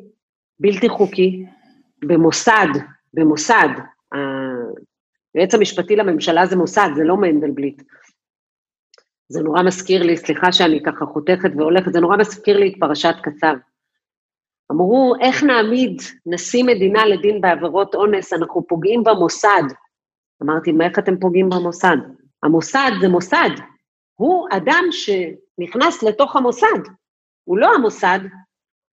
[0.59, 1.45] בלתי חוקי,
[2.01, 2.67] במוסד,
[3.13, 3.67] במוסד,
[5.35, 7.81] היועץ המשפטי לממשלה זה מוסד, זה לא מנדלבליט.
[9.29, 13.15] זה נורא מזכיר לי, סליחה שאני ככה חותכת והולכת, זה נורא מזכיר לי את פרשת
[13.23, 13.55] קצב.
[14.71, 19.63] אמרו, איך נעמיד נשיא מדינה לדין בעבירות אונס, אנחנו פוגעים במוסד.
[20.43, 21.97] אמרתי, מה איך אתם פוגעים במוסד?
[22.43, 23.49] המוסד זה מוסד.
[24.15, 26.79] הוא אדם שנכנס לתוך המוסד.
[27.43, 28.19] הוא לא המוסד,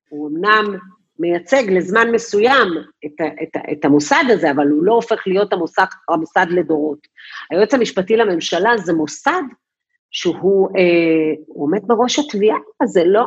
[0.09, 0.65] הוא אמנם
[1.19, 2.69] מייצג לזמן מסוים
[3.07, 6.99] את, את, את המוסד הזה, אבל הוא לא הופך להיות המוסד, המוסד לדורות.
[7.51, 9.43] היועץ המשפטי לממשלה זה מוסד
[10.17, 13.27] שהוא אה, עומד בראש התביעה, זה לא...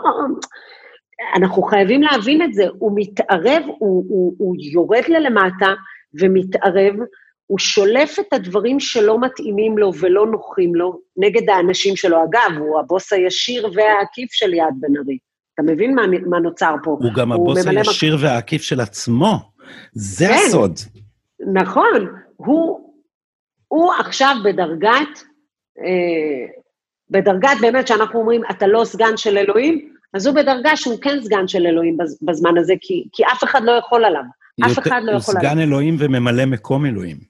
[1.35, 5.73] אנחנו חייבים להבין את זה, הוא מתערב, הוא, הוא, הוא יורד ללמטה
[6.19, 6.93] ומתערב,
[7.45, 12.17] הוא שולף את הדברים שלא מתאימים לו ולא נוחים לו נגד האנשים שלו.
[12.23, 15.17] אגב, הוא הבוס הישיר והעקיף של ליעד בן ארי.
[15.53, 16.91] אתה מבין מה, מה נוצר פה?
[16.91, 18.23] הוא גם הוא הבוס הישיר מק...
[18.23, 19.35] והעקיף של עצמו.
[19.93, 20.79] זה כן, הסוד.
[21.53, 22.07] נכון.
[22.35, 22.93] הוא,
[23.67, 25.23] הוא עכשיו בדרגת,
[25.79, 26.58] אה,
[27.09, 31.47] בדרגת באמת שאנחנו אומרים, אתה לא סגן של אלוהים, אז הוא בדרגה שהוא כן סגן
[31.47, 34.23] של אלוהים בזמן הזה, כי, כי אף אחד לא יכול עליו.
[34.65, 35.49] אף אחד לא יכול עליו.
[35.49, 37.29] הוא סגן אלוהים וממלא מקום אלוהים.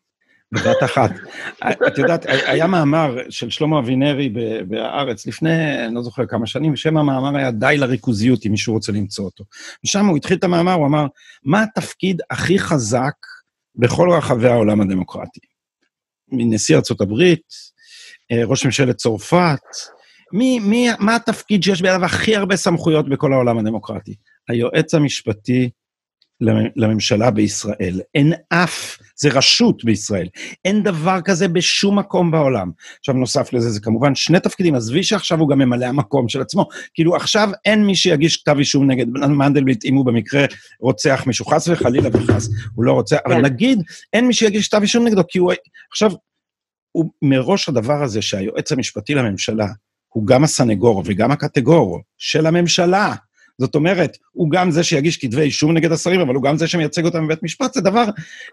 [0.52, 1.12] בבת אחת.
[1.88, 4.30] את יודעת, היה מאמר של שלמה אבינרי
[4.68, 8.92] בהארץ לפני, אני לא זוכר כמה שנים, שם המאמר היה די לריכוזיות, אם מישהו רוצה
[8.92, 9.44] למצוא אותו.
[9.86, 11.08] ושם הוא התחיל את המאמר, הוא אמר,
[11.44, 13.14] מה התפקיד הכי חזק
[13.76, 15.40] בכל רחבי העולם הדמוקרטי?
[16.32, 17.34] מנשיא ארה"ב, אה,
[18.32, 19.60] ראש ממשלת צרפת,
[20.34, 24.16] מי, מי, מה התפקיד שיש בידיו הכי הרבה סמכויות בכל העולם הדמוקרטי?
[24.50, 25.70] היועץ המשפטי
[26.76, 28.00] לממשלה בישראל.
[28.16, 30.28] אין אף, זה רשות בישראל.
[30.66, 32.72] אין דבר כזה בשום מקום בעולם.
[33.00, 34.76] עכשיו, נוסף לזה, זה כמובן שני תפקידים.
[34.76, 36.66] עזבי שעכשיו הוא גם ממלא המקום של עצמו.
[36.94, 40.46] כאילו, עכשיו אין מי שיגיש כתב אישום נגד מנדלבליט אם הוא במקרה
[40.80, 43.46] רוצח מישהו, חס וחלילה וחס, הוא לא רוצה, אבל כן.
[43.46, 43.82] נגיד,
[44.14, 45.54] אין מי שיגיש כתב אישום נגדו, כי הוא...
[45.92, 46.12] עכשיו,
[46.92, 49.68] הוא מראש הדבר הזה שהיועץ המשפטי לממשלה
[50.10, 53.16] הוא גם הסנגור וגם הקטגור של הממשלה.
[53.60, 57.06] זאת אומרת, הוא גם זה שיגיש כתבי אישום נגד השרים, אבל הוא גם זה שמייצג
[57.06, 58.06] אותם בבית משפט, זה דבר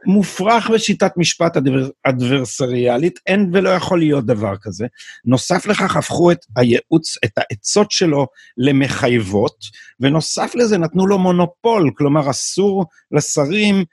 [0.07, 4.87] מופרך בשיטת משפט אדבר, אדברסריאלית, אין ולא יכול להיות דבר כזה.
[5.25, 9.57] נוסף לכך, הפכו את הייעוץ, את העצות שלו למחייבות,
[10.01, 13.85] ונוסף לזה נתנו לו מונופול, כלומר, אסור לשרים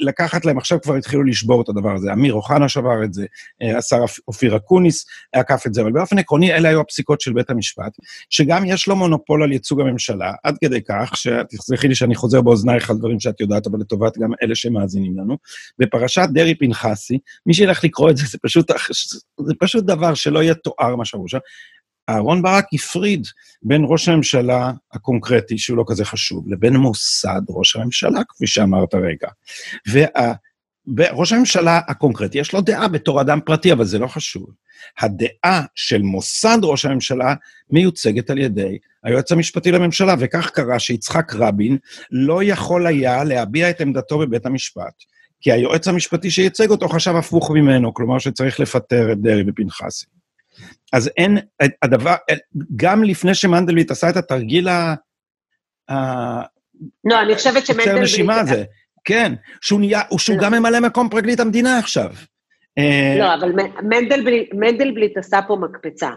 [0.00, 2.12] לקחת להם, עכשיו כבר התחילו לשבור את הדבר הזה.
[2.12, 3.26] אמיר אוחנה שבר את זה,
[3.62, 7.50] אה, השר אופיר אקוניס עקף את זה, אבל באופן עקרוני אלה היו הפסיקות של בית
[7.50, 7.92] המשפט,
[8.30, 12.90] שגם יש לו מונופול על ייצוג הממשלה, עד כדי כך, שתסלחי לי שאני חוזר באוזנייך
[12.90, 15.36] על דברים שאת יודעת, אבל לטובת גם אלה שמאזינים לנו,
[15.78, 18.70] בפרשת דרעי פנחסי, מי שילך לקרוא את זה, זה פשוט,
[19.46, 21.38] זה פשוט דבר שלא יהיה תואר מה שאמרו שם.
[22.08, 23.26] אהרן ברק הפריד
[23.62, 29.28] בין ראש הממשלה הקונקרטי, שהוא לא כזה חשוב, לבין מוסד ראש הממשלה, כפי שאמרת רגע.
[30.96, 34.46] וראש הממשלה הקונקרטי, יש לו דעה בתור אדם פרטי, אבל זה לא חשוב.
[34.98, 37.34] הדעה של מוסד ראש הממשלה
[37.70, 41.78] מיוצגת על ידי היועץ המשפטי לממשלה, וכך קרה שיצחק רבין
[42.10, 45.02] לא יכול היה להביע את עמדתו בבית המשפט.
[45.40, 50.06] כי היועץ המשפטי שייצג אותו חשב הפוך ממנו, כלומר שצריך לפטר את דרעי ופנחסי.
[50.92, 51.38] אז אין,
[51.82, 52.14] הדבר,
[52.76, 54.94] גם לפני שמנדלבליט עשה את התרגיל ה...
[57.04, 58.02] לא, אני חושבת שמנדלבליט...
[58.02, 58.64] רשימה הזה,
[59.04, 60.42] כן, שהוא נהיה, שהוא לא.
[60.42, 62.10] גם ממלא מקום פרקליט המדינה עכשיו.
[62.78, 66.10] אה, לא, אבל מנדלבליט, מנדלבליט עשה פה מקפצה.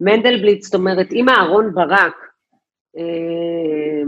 [0.00, 2.14] מנדלבליט, זאת אומרת, אם אהרון ברק,
[2.98, 4.02] אה,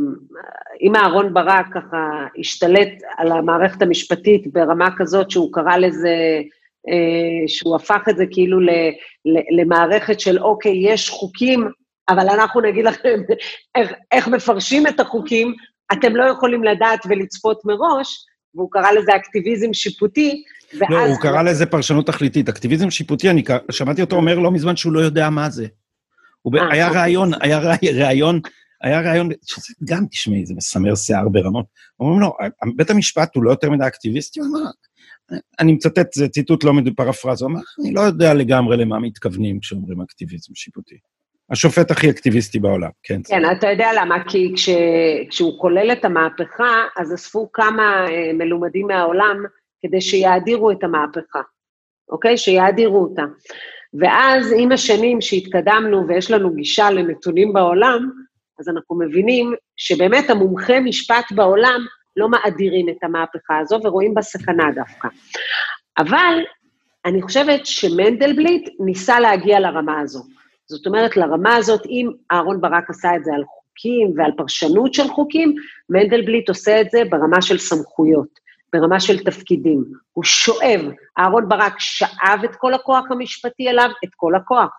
[0.81, 6.14] אם אהרון ברק ככה השתלט על המערכת המשפטית ברמה כזאת שהוא קרא לזה
[7.47, 8.59] שהוא הפך את זה כאילו
[9.59, 11.69] למערכת של אוקיי, יש חוקים,
[12.09, 13.21] אבל אנחנו נגיד לכם
[13.75, 15.55] איך, איך מפרשים את החוקים,
[15.93, 20.43] אתם לא יכולים לדעת ולצפות מראש, והוא קרא לזה אקטיביזם שיפוטי,
[20.79, 20.90] ואז...
[20.90, 22.49] לא, הוא קרא לזה פרשנות תכליתית.
[22.49, 25.66] אקטיביזם שיפוטי, אני שמעתי אותו אומר לא מזמן שהוא לא יודע מה זה.
[26.57, 27.03] אה, היה אוקיי.
[27.03, 27.59] ראיון, היה
[27.93, 28.40] ראיון,
[28.83, 29.29] היה ראיון,
[29.85, 31.66] גם, תשמעי, זה מסמר שיער ברמות.
[32.01, 32.37] אומרים לו,
[32.77, 34.40] בית המשפט הוא לא יותר מדי אקטיביסטי?
[34.40, 34.71] הוא אמר,
[35.61, 39.61] אני מצטט, זה ציטוט לא מדובר פרפרזה, הוא אמר, אני לא יודע לגמרי למה מתכוונים
[39.61, 40.97] כשאומרים אקטיביזם שיפוטי.
[41.51, 43.21] השופט הכי אקטיביסטי בעולם, כן.
[43.25, 44.69] כן, אתה יודע למה, כי כש,
[45.31, 49.37] כשהוא כולל את המהפכה, אז אספו כמה אה, מלומדים מהעולם
[49.83, 51.40] כדי שיאדירו את המהפכה,
[52.09, 52.38] אוקיי?
[52.38, 53.23] שיאדירו אותה.
[54.01, 58.11] ואז עם השנים שהתקדמנו ויש לנו גישה לנתונים בעולם,
[58.59, 61.87] אז אנחנו מבינים שבאמת המומחי משפט בעולם
[62.21, 65.09] לא מאדירים את המהפכה הזו ורואים בה סכנה דווקא.
[65.99, 66.39] אבל
[67.05, 70.23] אני חושבת שמנדלבליט ניסה להגיע לרמה הזו.
[70.67, 75.09] זאת אומרת, לרמה הזאת, אם אהרון ברק עשה את זה על חוקים ועל פרשנות של
[75.09, 75.55] חוקים,
[75.91, 78.41] מנדלבליט עושה את זה ברמה של סמכויות,
[78.73, 79.85] ברמה של תפקידים.
[80.13, 80.81] הוא שואב,
[81.19, 84.71] אהרן ברק שאב את כל הכוח המשפטי אליו, את כל הכוח.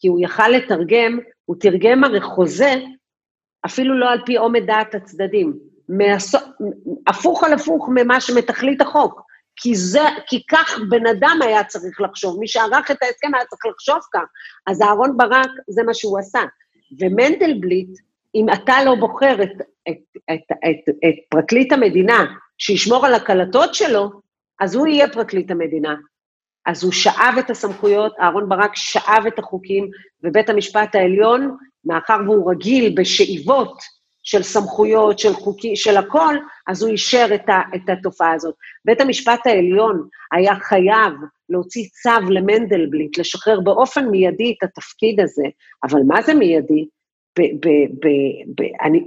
[0.00, 2.74] כי הוא יכל לתרגם, הוא תרגם הרי חוזה,
[3.66, 5.58] אפילו לא על פי עומד דעת הצדדים,
[5.98, 6.34] מהס...
[7.06, 9.22] הפוך על הפוך ממה שמתכלית החוק.
[9.56, 13.66] כי, זה, כי כך בן אדם היה צריך לחשוב, מי שערך את ההסכם היה צריך
[13.74, 14.24] לחשוב כך.
[14.66, 16.40] אז אהרן ברק, זה מה שהוא עשה.
[17.00, 17.88] ומנדלבליט,
[18.34, 19.50] אם אתה לא בוחר את,
[19.88, 19.98] את,
[20.32, 22.24] את, את, את פרקליט המדינה
[22.58, 24.10] שישמור על הקלטות שלו,
[24.60, 25.94] אז הוא יהיה פרקליט המדינה.
[26.66, 29.90] אז הוא שאב את הסמכויות, אהרן ברק שאב את החוקים,
[30.22, 33.82] ובית המשפט העליון, מאחר והוא רגיל בשאיבות
[34.22, 38.54] של סמכויות, של חוקים, של הכל, אז הוא אישר את, ה, את התופעה הזאת.
[38.84, 41.12] בית המשפט העליון היה חייב
[41.48, 45.44] להוציא צו למנדלבליט, לשחרר באופן מיידי את התפקיד הזה,
[45.84, 46.86] אבל מה זה מיידי?
[47.38, 47.68] ב, ב,
[48.02, 48.08] ב,
[48.56, 49.04] ב, אני,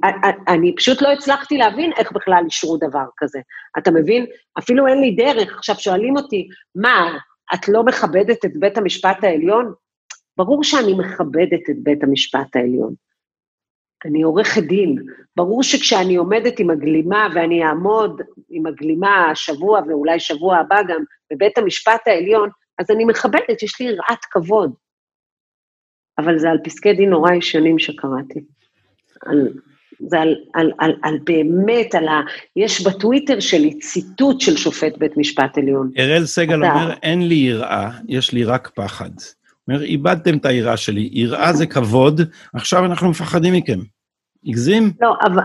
[0.47, 3.39] אני פשוט לא הצלחתי להבין איך בכלל אישרו דבר כזה.
[3.77, 4.25] אתה מבין?
[4.59, 5.57] אפילו אין לי דרך.
[5.57, 7.17] עכשיו שואלים אותי, מה,
[7.53, 9.73] את לא מכבדת את בית המשפט העליון?
[10.37, 12.93] ברור שאני מכבדת את בית המשפט העליון.
[14.05, 14.95] אני עורכת דין.
[15.35, 21.57] ברור שכשאני עומדת עם הגלימה, ואני אעמוד עם הגלימה השבוע ואולי שבוע הבא גם בבית
[21.57, 24.73] המשפט העליון, אז אני מכבדת, יש לי יראת כבוד.
[26.17, 28.39] אבל זה על פסקי דין נורא ישנים שקראתי.
[29.25, 29.53] על,
[29.99, 32.21] זה על, על, על, על באמת, על ה...
[32.55, 35.91] יש בטוויטר שלי ציטוט של שופט בית משפט עליון.
[35.99, 36.73] אראל סגל אתה...
[36.73, 39.09] אומר, אין לי יראה, יש לי רק פחד.
[39.67, 42.21] אומר, איבדתם את היראה שלי, יראה זה כבוד,
[42.53, 43.79] עכשיו אנחנו מפחדים מכם.
[44.45, 44.83] הגזים?
[45.01, 45.43] לא, אבל...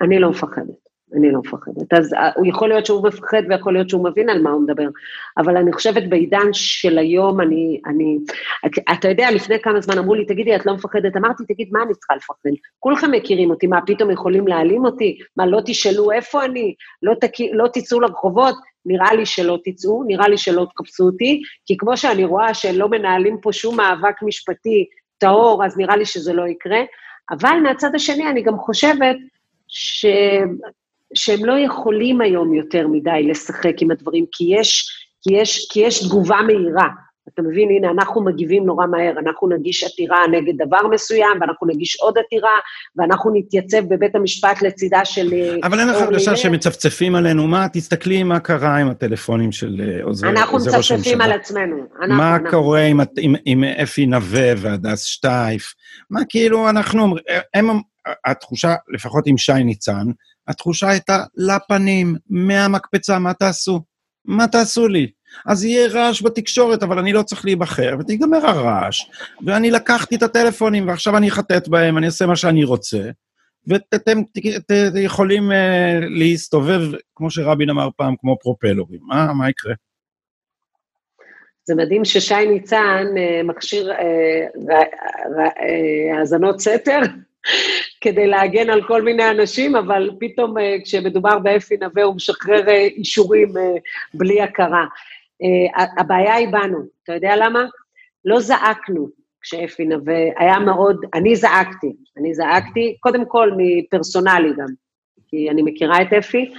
[0.00, 0.90] אני לא מפחדת.
[1.16, 1.92] אני לא מפחדת.
[1.92, 4.88] אז אה, הוא יכול להיות שהוא מפחד ויכול להיות שהוא מבין על מה הוא מדבר,
[5.38, 8.18] אבל אני חושבת בעידן של היום, אני, אני,
[8.92, 11.16] אתה יודע, לפני כמה זמן אמרו לי, תגידי, את לא מפחדת?
[11.16, 12.50] אמרתי, תגיד, מה אני צריכה לפחד?
[12.78, 15.18] כולכם מכירים אותי, מה, פתאום יכולים להעלים אותי?
[15.36, 16.74] מה, לא תשאלו איפה אני?
[17.02, 17.32] לא, תק...
[17.52, 18.54] לא תצאו לרחובות?
[18.86, 23.36] נראה לי שלא תצאו, נראה לי שלא תקפצו אותי, כי כמו שאני רואה שלא מנהלים
[23.42, 24.86] פה שום מאבק משפטי
[25.20, 26.80] טהור, אז נראה לי שזה לא יקרה.
[27.30, 29.16] אבל מהצד השני, אני גם חושבת
[29.68, 30.06] ש...
[31.14, 34.90] שהם לא יכולים היום יותר מדי לשחק עם הדברים, כי יש,
[35.22, 36.88] כי יש, כי יש תגובה מהירה.
[37.28, 41.96] אתה מבין, הנה, אנחנו מגיבים נורא מהר, אנחנו נגיש עתירה נגד דבר מסוים, ואנחנו נגיש
[42.00, 42.50] עוד עתירה,
[42.96, 45.32] ואנחנו נתייצב בבית המשפט לצידה של...
[45.32, 50.04] אה, אבל אין לך הרגשה שמצפצפים עלינו, מה, תסתכלי מה קרה עם הטלפונים של אה,
[50.04, 50.44] עוזר ראש הממשלה.
[50.44, 51.76] אנחנו מצפצפים על עצמנו.
[52.02, 52.50] אנחנו, מה אנחנו.
[52.50, 55.74] קורה עם, עם, עם אפי נווה והדס שטייף?
[56.10, 57.68] מה כאילו, אנחנו אומרים, הם,
[58.26, 60.06] התחושה, לפחות עם שי ניצן,
[60.48, 63.80] התחושה הייתה לפנים, מהמקפצה, מה תעשו?
[64.24, 65.10] מה תעשו לי?
[65.46, 69.10] אז יהיה רעש בתקשורת, אבל אני לא צריך להיבחר, ותיגמר הרעש.
[69.46, 73.10] ואני לקחתי את הטלפונים, ועכשיו אני אחטט בהם, אני אעשה מה שאני רוצה,
[73.66, 74.18] ואתם
[74.94, 75.54] יכולים uh,
[76.18, 76.80] להסתובב,
[77.14, 79.00] כמו שרבין אמר פעם, כמו פרופלורים.
[79.02, 79.74] מה, מה יקרה?
[81.64, 84.72] זה מדהים ששי ניצן uh, מכשיר uh,
[86.18, 87.00] האזנות סתר
[88.00, 92.74] כדי להגן על כל מיני אנשים, אבל פתאום אה, כשמדובר באפי נווה הוא משחרר אה,
[92.74, 93.62] אישורים אה,
[94.14, 94.84] בלי הכרה.
[95.98, 97.64] הבעיה היא בנו, אתה יודע למה?
[98.24, 99.08] לא זעקנו
[99.42, 104.68] כשאפי נווה, היה מאוד, אני זעקתי, אני זעקתי, קודם כל מפרסונלי גם,
[105.28, 106.52] כי אני מכירה את אפי,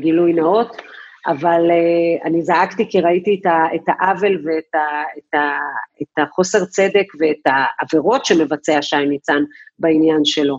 [0.00, 0.76] גילוי נאות,
[1.26, 5.58] אבל uh, אני זעקתי כי ראיתי את, ה, את העוול ואת ה, את, ה,
[6.02, 9.42] את החוסר צדק ואת העבירות שמבצע שי ניצן
[9.78, 10.58] בעניין שלו.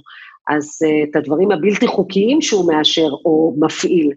[0.49, 4.11] אז uh, את הדברים הבלתי חוקיים שהוא מאשר או מפעיל,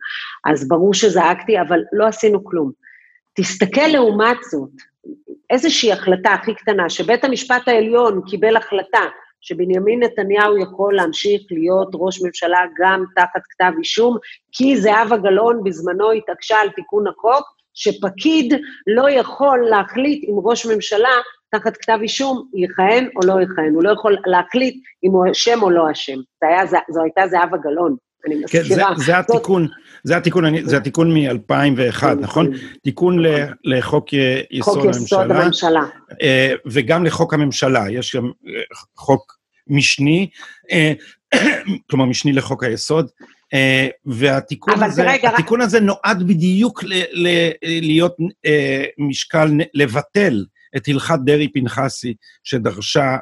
[0.44, 2.72] אז ברור שזעקתי, אבל לא עשינו כלום.
[3.34, 4.70] תסתכל לעומת זאת,
[5.50, 9.04] איזושהי החלטה הכי קטנה, שבית המשפט העליון קיבל החלטה
[9.40, 14.16] שבנימין נתניהו יכול להמשיך להיות ראש ממשלה גם תחת כתב אישום,
[14.52, 18.54] כי זהבה גלאון בזמנו התעקשה על תיקון החוק, שפקיד
[18.86, 21.10] לא יכול להחליט אם ראש ממשלה
[21.50, 25.70] תחת כתב אישום יכהן או לא יכהן, הוא לא יכול להחליט אם הוא אשם או
[25.70, 26.18] לא אשם.
[26.90, 27.96] זו הייתה זהבה גלאון.
[28.26, 28.94] אני מזכירה.
[28.94, 29.68] כן, זה, התיקון,
[30.04, 32.50] זה התיקון, אני, זה התיקון מ-2001, נכון?
[32.82, 33.18] תיקון
[33.64, 34.08] לחוק
[34.50, 35.82] יסוד הממשלה.
[36.22, 38.52] אה, וגם לחוק הממשלה, יש גם אה,
[38.96, 40.28] חוק משני,
[40.70, 40.92] אה,
[41.90, 43.08] כלומר משני לחוק היסוד,
[44.06, 48.16] והתיקון הזה, רגע, התיקון הזה נועד בדיוק ל, ל, להיות
[48.98, 50.44] משקל, לבטל
[50.76, 52.14] את הלכת דרעי-פנחסי,
[52.44, 53.16] שדרשה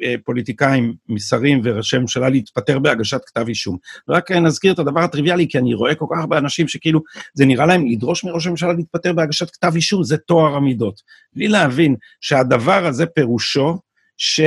[0.00, 3.76] מפוליטיקאים, משרים וראשי ממשלה להתפטר בהגשת כתב אישום.
[4.08, 7.00] רק נזכיר את הדבר הטריוויאלי, כי אני רואה כל כך הרבה אנשים שכאילו,
[7.34, 11.00] זה נראה להם לדרוש מראש הממשלה להתפטר בהגשת כתב אישום, זה טוהר המידות.
[11.32, 13.78] בלי להבין שהדבר הזה פירושו,
[14.16, 14.40] ש...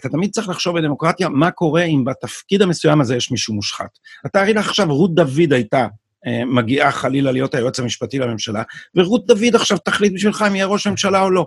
[0.00, 3.98] אתה תמיד צריך לחשוב בדמוקרטיה מה קורה אם בתפקיד המסוים הזה יש מישהו מושחת.
[4.26, 5.86] אתה הרי עכשיו, רות דוד הייתה
[6.26, 8.62] אה, מגיעה חלילה להיות היועץ המשפטי לממשלה,
[8.94, 11.46] ורות דוד עכשיו תחליט בשבילך אם יהיה ראש ממשלה או לא.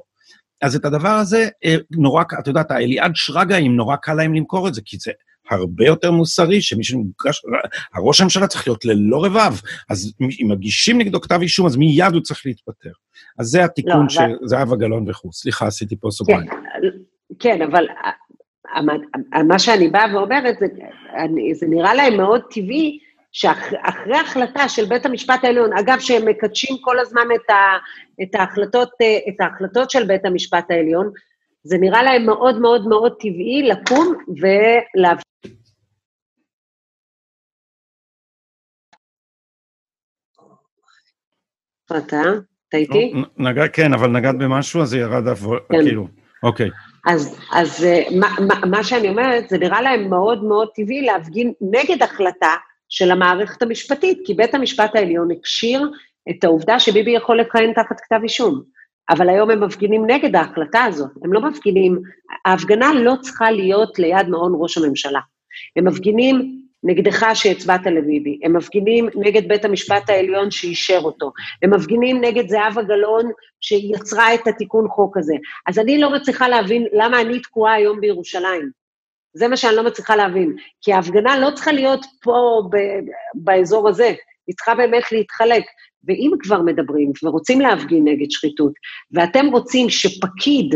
[0.62, 4.74] אז את הדבר הזה, אה, נורא, את יודעת, האליעד שרגאים, נורא קל להם למכור את
[4.74, 5.12] זה, כי זה
[5.50, 7.42] הרבה יותר מוסרי, שמי שמוגש,
[7.94, 9.54] הראש הממשלה צריך להיות ללא רבב,
[9.90, 12.92] אז אם מגישים נגדו כתב אישום, אז מיד הוא צריך להתפטר.
[13.40, 14.48] אז זה התיקון לא, של אבל...
[14.48, 15.34] זהבה גלאון וכו'.
[15.34, 16.50] סליחה, עשיתי פה סוגריים.
[16.50, 16.56] כן,
[17.40, 17.86] כן, אבל
[19.48, 20.66] מה שאני באה ואומרת, זה,
[21.54, 23.00] זה נראה להם מאוד טבעי,
[23.32, 27.78] שאחרי החלטה של בית המשפט העליון, אגב, שהם מקדשים כל הזמן את, ה,
[28.24, 28.90] את, ההחלטות,
[29.30, 31.12] את ההחלטות של בית המשפט העליון,
[31.64, 35.24] זה נראה להם מאוד מאוד מאוד טבעי לקום ולהביא...
[41.98, 42.22] אתה?
[42.70, 43.14] אתה איתי?
[43.38, 45.84] נגע, כן, אבל נגעת במשהו, אז זה ירד, כן.
[45.84, 46.08] כאילו,
[46.44, 46.70] אוקיי.
[47.08, 51.54] אז, אז אה, מה, מה, מה שאני אומרת, זה נראה להם מאוד מאוד טבעי להפגין
[51.62, 52.56] נגד החלטה
[52.92, 55.92] של המערכת המשפטית, כי בית המשפט העליון הכשיר
[56.30, 58.62] את העובדה שביבי יכול לכהן תחת כתב אישום.
[59.10, 62.02] אבל היום הם מפגינים נגד ההחלטה הזאת, הם לא מפגינים,
[62.46, 65.20] ההפגנה לא צריכה להיות ליד מעון ראש הממשלה.
[65.76, 71.32] הם מפגינים נגדך שהצבעת לביבי, הם מפגינים נגד בית המשפט העליון שאישר אותו,
[71.64, 73.32] הם מפגינים נגד זהבה גלאון
[73.62, 75.36] שיצרה את התיקון חוק הזה.
[75.68, 78.81] אז אני לא מצליחה להבין למה אני תקועה היום בירושלים.
[79.34, 80.56] זה מה שאני לא מצליחה להבין.
[80.82, 83.06] כי ההפגנה לא צריכה להיות פה ב-
[83.36, 84.14] באזור הזה,
[84.48, 85.64] היא צריכה באמת להתחלק.
[86.04, 88.72] ואם כבר מדברים ורוצים להפגין נגד שחיתות,
[89.12, 90.76] ואתם רוצים שפקיד,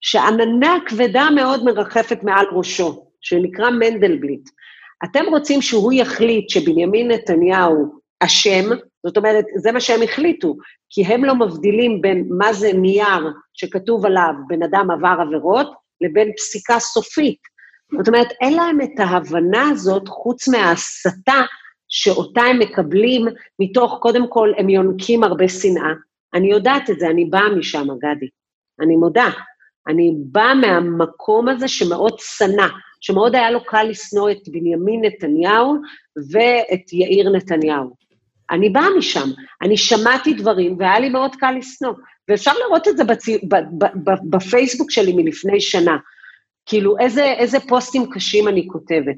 [0.00, 4.48] שעננה כבדה מאוד מרחפת מעל ראשו, שנקרא מנדלבליט,
[5.04, 8.64] אתם רוצים שהוא יחליט שבנימין נתניהו אשם,
[9.06, 10.56] זאת אומרת, זה מה שהם החליטו,
[10.90, 16.32] כי הם לא מבדילים בין מה זה נייר שכתוב עליו בן אדם עבר עבירות, לבין
[16.36, 17.38] פסיקה סופית.
[17.96, 21.42] זאת אומרת, אין להם את ההבנה הזאת, חוץ מההסתה
[21.88, 23.26] שאותה הם מקבלים
[23.58, 25.92] מתוך, קודם כל, הם יונקים הרבה שנאה.
[26.34, 28.28] אני יודעת את זה, אני באה משם, גדי.
[28.80, 29.30] אני מודה.
[29.88, 32.66] אני באה מהמקום הזה שמאוד שנא,
[33.00, 35.74] שמאוד היה לו קל לשנוא את בנימין נתניהו
[36.32, 37.90] ואת יאיר נתניהו.
[38.50, 39.28] אני באה משם,
[39.62, 41.92] אני שמעתי דברים והיה לי מאוד קל לשנוא.
[42.28, 43.38] ואפשר לראות את זה בצי...
[44.30, 45.96] בפייסבוק שלי מלפני שנה.
[46.68, 49.16] כאילו, איזה, איזה פוסטים קשים אני כותבת.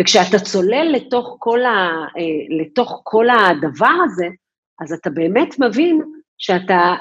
[0.00, 2.04] וכשאתה צולל לתוך כל, ה...
[2.18, 4.26] אה, לתוך כל הדבר הזה,
[4.80, 6.02] אז אתה באמת מבין
[6.38, 6.94] שאתה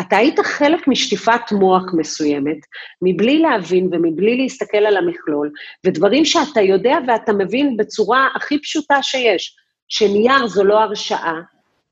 [0.00, 2.56] אתה היית חלק משטיפת מוח מסוימת,
[3.02, 5.50] מבלי להבין ומבלי להסתכל על המכלול,
[5.86, 9.56] ודברים שאתה יודע ואתה מבין בצורה הכי פשוטה שיש,
[9.88, 11.40] שנייר זו לא הרשעה,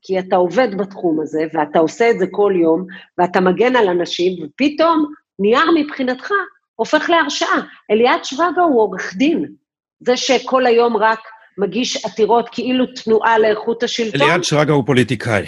[0.01, 2.85] כי אתה עובד בתחום הזה, ואתה עושה את זה כל יום,
[3.17, 6.31] ואתה מגן על אנשים, ופתאום נייר מבחינתך
[6.75, 7.61] הופך להרשעה.
[7.91, 9.45] אליעד שרגא הוא עורך דין,
[9.99, 11.19] זה שכל היום רק
[11.57, 14.21] מגיש עתירות כאילו תנועה לאיכות השלטון.
[14.21, 15.45] אליעד שרגא הוא פוליטיקאי.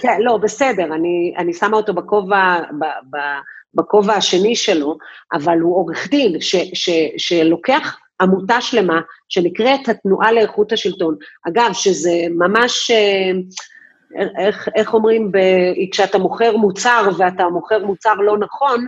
[0.00, 2.60] כן, לא, בסדר, אני, אני שמה אותו בכובע,
[3.74, 4.96] בכובע השני שלו,
[5.32, 11.16] אבל הוא עורך דין ש, ש, שלוקח עמותה שלמה שנקראת התנועה לאיכות השלטון.
[11.48, 13.30] אגב, שזה ממש, אה,
[14.46, 15.38] איך, איך אומרים, ב,
[15.92, 18.86] כשאתה מוכר מוצר ואתה מוכר מוצר לא נכון,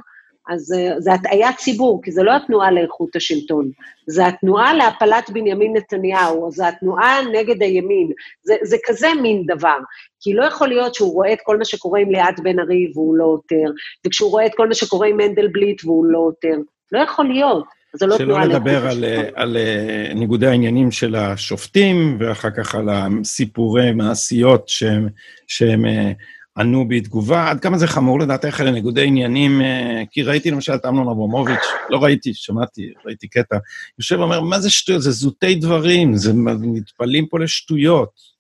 [0.49, 3.71] אז אה, זה הטעיית ציבור, כי זה לא התנועה לאיכות השלטון,
[4.07, 8.11] זה התנועה להפלת בנימין נתניהו, זה התנועה נגד הימין,
[8.43, 9.79] זה, זה כזה מין דבר.
[10.21, 13.17] כי לא יכול להיות שהוא רואה את כל מה שקורה עם ליאת בן ארי והוא
[13.17, 13.71] לא עותר,
[14.07, 16.57] וכשהוא רואה את כל מה שקורה עם מנדלבליט והוא לא עותר.
[16.93, 17.65] לא יכול להיות.
[18.03, 23.93] לא שלא לדבר על, על, על אה, ניגודי העניינים של השופטים, ואחר כך על הסיפורי
[23.93, 25.09] מעשיות שהם,
[25.47, 26.13] שהם אה,
[26.59, 27.51] ענו בתגובה.
[27.51, 29.61] עד כמה זה חמור לדעתך אלה ניגודי עניינים?
[29.61, 33.57] אה, כי ראיתי למשל את אמנון אברמוביץ', לא ראיתי, שמעתי, ראיתי קטע,
[33.99, 35.03] יושב ואומר, מה זה שטויות?
[35.03, 38.37] זה זוטי דברים, זה מתפלאים פה לשטויות.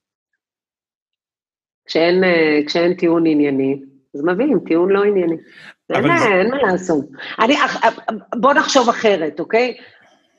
[1.87, 3.81] כשאין, אה, כשאין טיעון ענייני,
[4.14, 5.37] אז מביאים טיעון לא ענייני.
[5.91, 6.25] אין, זה...
[6.41, 7.05] אין מה לעשות.
[7.41, 7.91] אני, אה,
[8.41, 9.77] בוא נחשוב אחרת, אוקיי?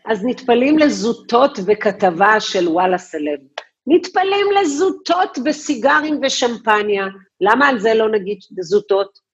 [0.05, 3.39] אז נטפלים לזוטות בכתבה של וואלה סלב.
[3.87, 7.07] נטפלים לזוטות בסיגרים ושמפניה.
[7.41, 9.27] למה על זה לא נגיד זוטות?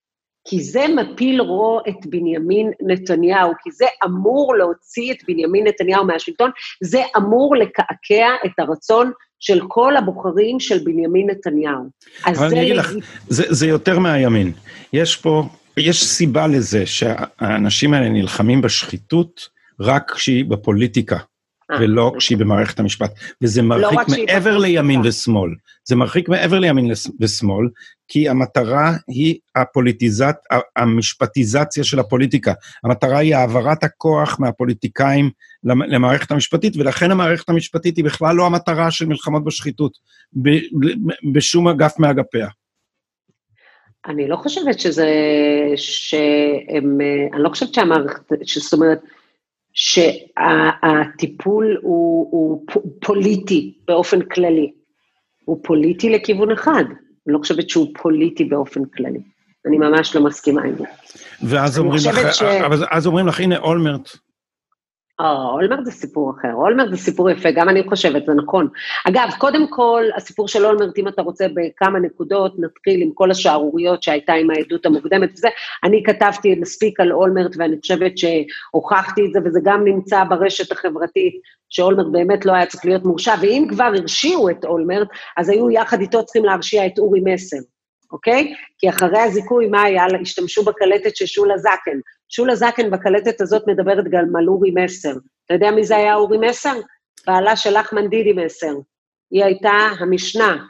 [0.47, 6.51] כי זה מפיל רו את בנימין נתניהו, כי זה אמור להוציא את בנימין נתניהו מהשלטון,
[6.83, 11.83] זה אמור לקעקע את הרצון של כל הבוחרים של בנימין נתניהו.
[12.25, 12.93] אבל אני אגיד לך,
[13.27, 14.51] זה, זה יותר מהימין.
[14.93, 15.43] יש פה,
[15.77, 19.49] יש סיבה לזה שהאנשים האלה נלחמים בשחיתות
[19.79, 21.17] רק כשהיא בפוליטיקה.
[21.71, 22.13] אה, ולא.
[22.17, 23.11] כשהיא במערכת המשפט.
[23.41, 25.51] וזה לא מרחיק לא מעבר לימין ושמאל.
[25.85, 27.67] זה מרחיק מעבר לימין ושמאל,
[28.07, 30.35] כי המטרה היא הפוליטיזת,
[30.75, 32.53] המשפטיזציה של הפוליטיקה.
[32.83, 35.29] המטרה היא העברת הכוח מהפוליטיקאים
[35.63, 39.97] למערכת המשפטית, ולכן המערכת המשפטית היא בכלל לא המטרה של מלחמות בשחיתות,
[41.33, 42.47] בשום אגף מאגפיה.
[44.07, 45.09] אני לא חושבת שזה,
[45.75, 46.97] שהם,
[47.33, 48.21] אני לא חושבת שהמערכת,
[48.59, 48.99] זאת אומרת,
[49.73, 52.65] שהטיפול הוא, הוא
[53.01, 54.71] פוליטי באופן כללי.
[55.45, 56.83] הוא פוליטי לכיוון אחד,
[57.27, 59.19] אני לא חושבת שהוא פוליטי באופן כללי.
[59.65, 60.83] אני ממש לא מסכימה עם זה.
[61.41, 62.43] ואז אומרים לך, ש...
[62.91, 64.17] אז אומרים לך, הנה אולמרט,
[65.21, 66.53] אה, אולמרט זה סיפור אחר.
[66.53, 68.67] אולמרט זה סיפור יפה, גם אני חושבת, זה נכון.
[69.07, 74.03] אגב, קודם כל, הסיפור של אולמרט, אם אתה רוצה בכמה נקודות, נתחיל עם כל השערוריות
[74.03, 75.47] שהייתה עם העדות המוקדמת וזה.
[75.83, 81.33] אני כתבתי מספיק על אולמרט, ואני חושבת שהוכחתי את זה, וזה גם נמצא ברשת החברתית,
[81.69, 85.07] שאולמרט באמת לא היה צריך להיות מורשע, ואם כבר הרשיעו את אולמרט,
[85.37, 87.57] אז היו יחד איתו צריכים להרשיע את אורי מסר.
[88.11, 88.53] אוקיי?
[88.77, 90.05] כי אחרי הזיכוי, מה היה?
[90.21, 91.99] השתמשו בקלטת של שולה זקן.
[92.35, 95.13] שולה זקן בקלטת הזאת מדברת גם על אורי מסר.
[95.45, 96.73] אתה יודע מי זה היה אורי מסר?
[97.27, 98.73] בעלה של אחמן דידי מסר.
[99.31, 100.65] היא הייתה המשנה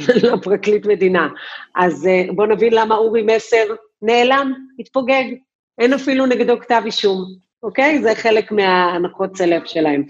[0.22, 1.28] לפרקליט מדינה.
[1.76, 3.64] אז אה, בואו נבין למה אורי מסר
[4.02, 5.24] נעלם, התפוגג.
[5.78, 7.24] אין אפילו נגדו כתב אישום,
[7.62, 8.02] אוקיי?
[8.02, 10.04] זה חלק מההנחות סלב שלהם.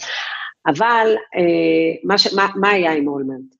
[0.67, 3.55] אבל אה, מה, ש, מה, מה היה עם אולמרט?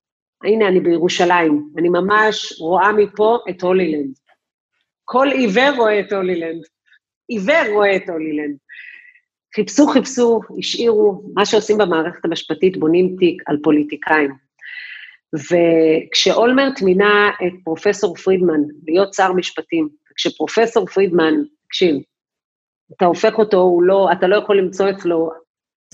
[0.45, 4.15] הנה, אני בירושלים, אני ממש רואה מפה את הולילנד.
[5.05, 6.74] כל עיוור רואה את הולילנד.
[7.29, 8.57] עיוור רואה את הולילנד.
[9.55, 14.31] חיפשו, חיפשו, השאירו, מה שעושים במערכת המשפטית, בונים תיק על פוליטיקאים.
[15.35, 21.35] וכשאולמרט מינה את פרופסור פרידמן להיות שר משפטים, כשפרופסור פרידמן,
[21.67, 21.97] תקשיב,
[22.97, 25.31] אתה הופך אותו, הוא לא, אתה לא יכול למצוא אצלו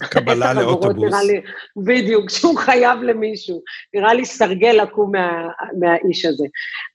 [0.01, 1.14] קבלה לאוטובוס.
[1.26, 1.41] לי,
[1.76, 3.62] בדיוק, שהוא חייב למישהו.
[3.95, 5.49] נראה לי סרגל לקום מה,
[5.81, 6.47] מהאיש הזה.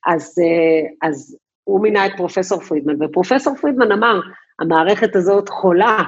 [0.06, 1.38] אז, אה, אז
[1.68, 4.20] הוא מינה את פרופסור פרידמן, ופרופסור פרידמן אמר,
[4.60, 6.02] המערכת הזאת חולה,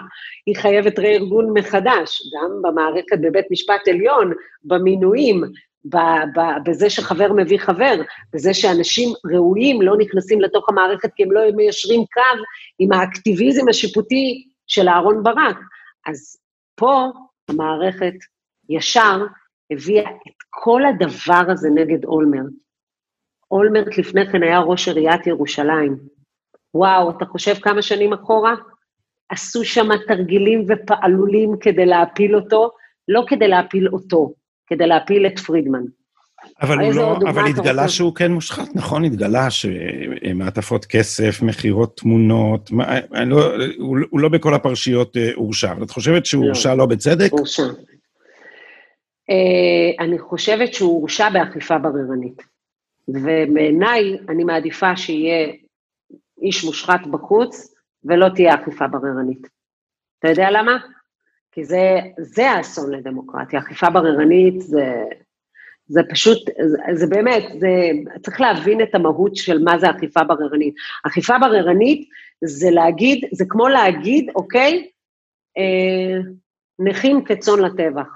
[0.47, 4.33] היא חייבת רה-ארגון מחדש, גם במערכת בבית משפט עליון,
[4.65, 5.43] במינויים,
[6.67, 7.95] בזה שחבר מביא חבר,
[8.33, 12.43] בזה שאנשים ראויים לא נכנסים לתוך המערכת כי הם לא מיישרים קו
[12.79, 15.57] עם האקטיביזם השיפוטי של אהרן ברק.
[16.07, 16.37] אז
[16.75, 17.05] פה
[17.49, 18.15] המערכת
[18.69, 19.27] ישר
[19.71, 22.68] הביאה את כל הדבר הזה נגד אולמרט.
[23.51, 25.97] אולמרט לפני כן היה ראש עיריית ירושלים.
[26.75, 28.55] וואו, אתה חושב כמה שנים אחורה?
[29.29, 32.71] עשו שם תרגילים ופעלולים כדי להפיל אותו,
[33.09, 34.33] לא כדי להפיל אותו,
[34.67, 35.83] כדי להפיל את פרידמן.
[36.63, 39.05] אבל הוא לא, אבל התגלה שהוא כן מושחת, נכון?
[39.05, 45.83] התגלה שמעטפות כסף, מכירות תמונות, מה, לא, הוא, הוא לא בכל הפרשיות אה, הורשע, אבל
[45.83, 46.49] את חושבת שהוא לא.
[46.49, 47.33] הורשע לא, לא בצדק?
[47.33, 47.63] הורשע.
[49.31, 52.43] Uh, אני חושבת שהוא הורשע באכיפה בררנית.
[53.09, 55.53] ובעיניי, אני מעדיפה שיהיה
[56.43, 59.49] איש מושחת בחוץ, ולא תהיה אכיפה בררנית.
[60.19, 60.79] אתה יודע למה?
[61.53, 63.61] כי זה, זה האסון לדמוקרטיה.
[63.61, 65.05] אכיפה בררנית זה...
[65.91, 67.69] זה פשוט, זה, זה באמת, זה,
[68.23, 70.75] צריך להבין את המהות של מה זה אכיפה בררנית.
[71.07, 72.09] אכיפה בררנית
[72.45, 74.91] זה להגיד, זה כמו להגיד, אוקיי,
[75.59, 76.21] אה,
[76.79, 78.07] נכים כצאן לטבח,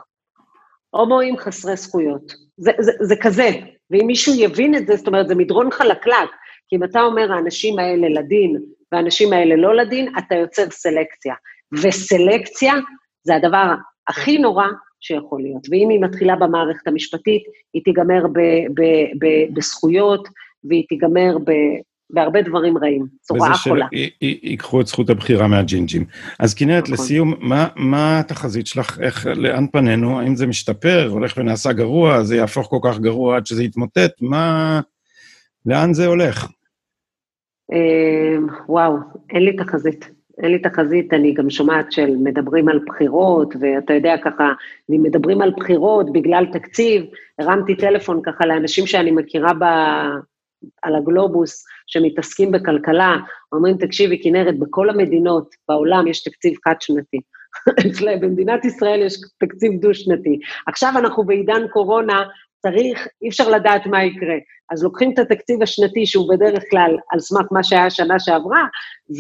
[0.91, 2.33] הומואים חסרי זכויות.
[2.57, 3.51] זה, זה, זה כזה,
[3.91, 6.31] ואם מישהו יבין את זה, זאת אומרת, זה מדרון חלקלק,
[6.69, 8.57] כי אם אתה אומר, האנשים האלה לדין
[8.93, 11.35] והאנשים האלה לא לדין, אתה יוצר סלקציה.
[11.73, 12.75] וסלקציה
[13.23, 13.75] זה הדבר
[14.09, 14.67] הכי נורא
[15.01, 15.67] שיכול להיות.
[15.71, 17.43] ואם היא מתחילה במערכת המשפטית,
[17.75, 18.39] היא תיגמר ב,
[18.75, 18.83] ב,
[19.19, 20.29] ב, בזכויות,
[20.65, 21.53] והיא תיגמר ב,
[22.13, 23.07] בהרבה דברים רעים.
[23.23, 23.87] זו רעה חולה.
[23.95, 26.05] וזה שיקחו את זכות הבחירה מהג'ינג'ים.
[26.39, 26.95] אז כנרת, נכון.
[26.95, 28.99] לסיום, מה, מה התחזית שלך?
[29.01, 30.21] איך, לאן פנינו?
[30.21, 34.13] האם זה משתפר, הולך ונעשה גרוע, זה יהפוך כל כך גרוע עד שזה יתמוטט?
[34.21, 34.81] מה...
[35.67, 36.47] לאן זה הולך?
[37.73, 38.97] אמ, וואו,
[39.31, 40.11] אין לי תחזית.
[40.43, 44.53] אין לי תחזית, אני גם שומעת של מדברים על בחירות, ואתה יודע ככה,
[44.91, 47.05] אם מדברים על בחירות בגלל תקציב,
[47.39, 49.65] הרמתי טלפון ככה לאנשים שאני מכירה ב...
[50.83, 53.17] על הגלובוס, שמתעסקים בכלכלה,
[53.53, 57.21] אומרים, תקשיבי, כנרת, בכל המדינות בעולם יש תקציב חד-שנתי.
[58.21, 60.39] במדינת ישראל יש תקציב דו-שנתי.
[60.67, 62.23] עכשיו אנחנו בעידן קורונה,
[62.63, 64.37] צריך, אי אפשר לדעת מה יקרה.
[64.71, 68.65] אז לוקחים את התקציב השנתי, שהוא בדרך כלל על סמך מה שהיה שנה שעברה,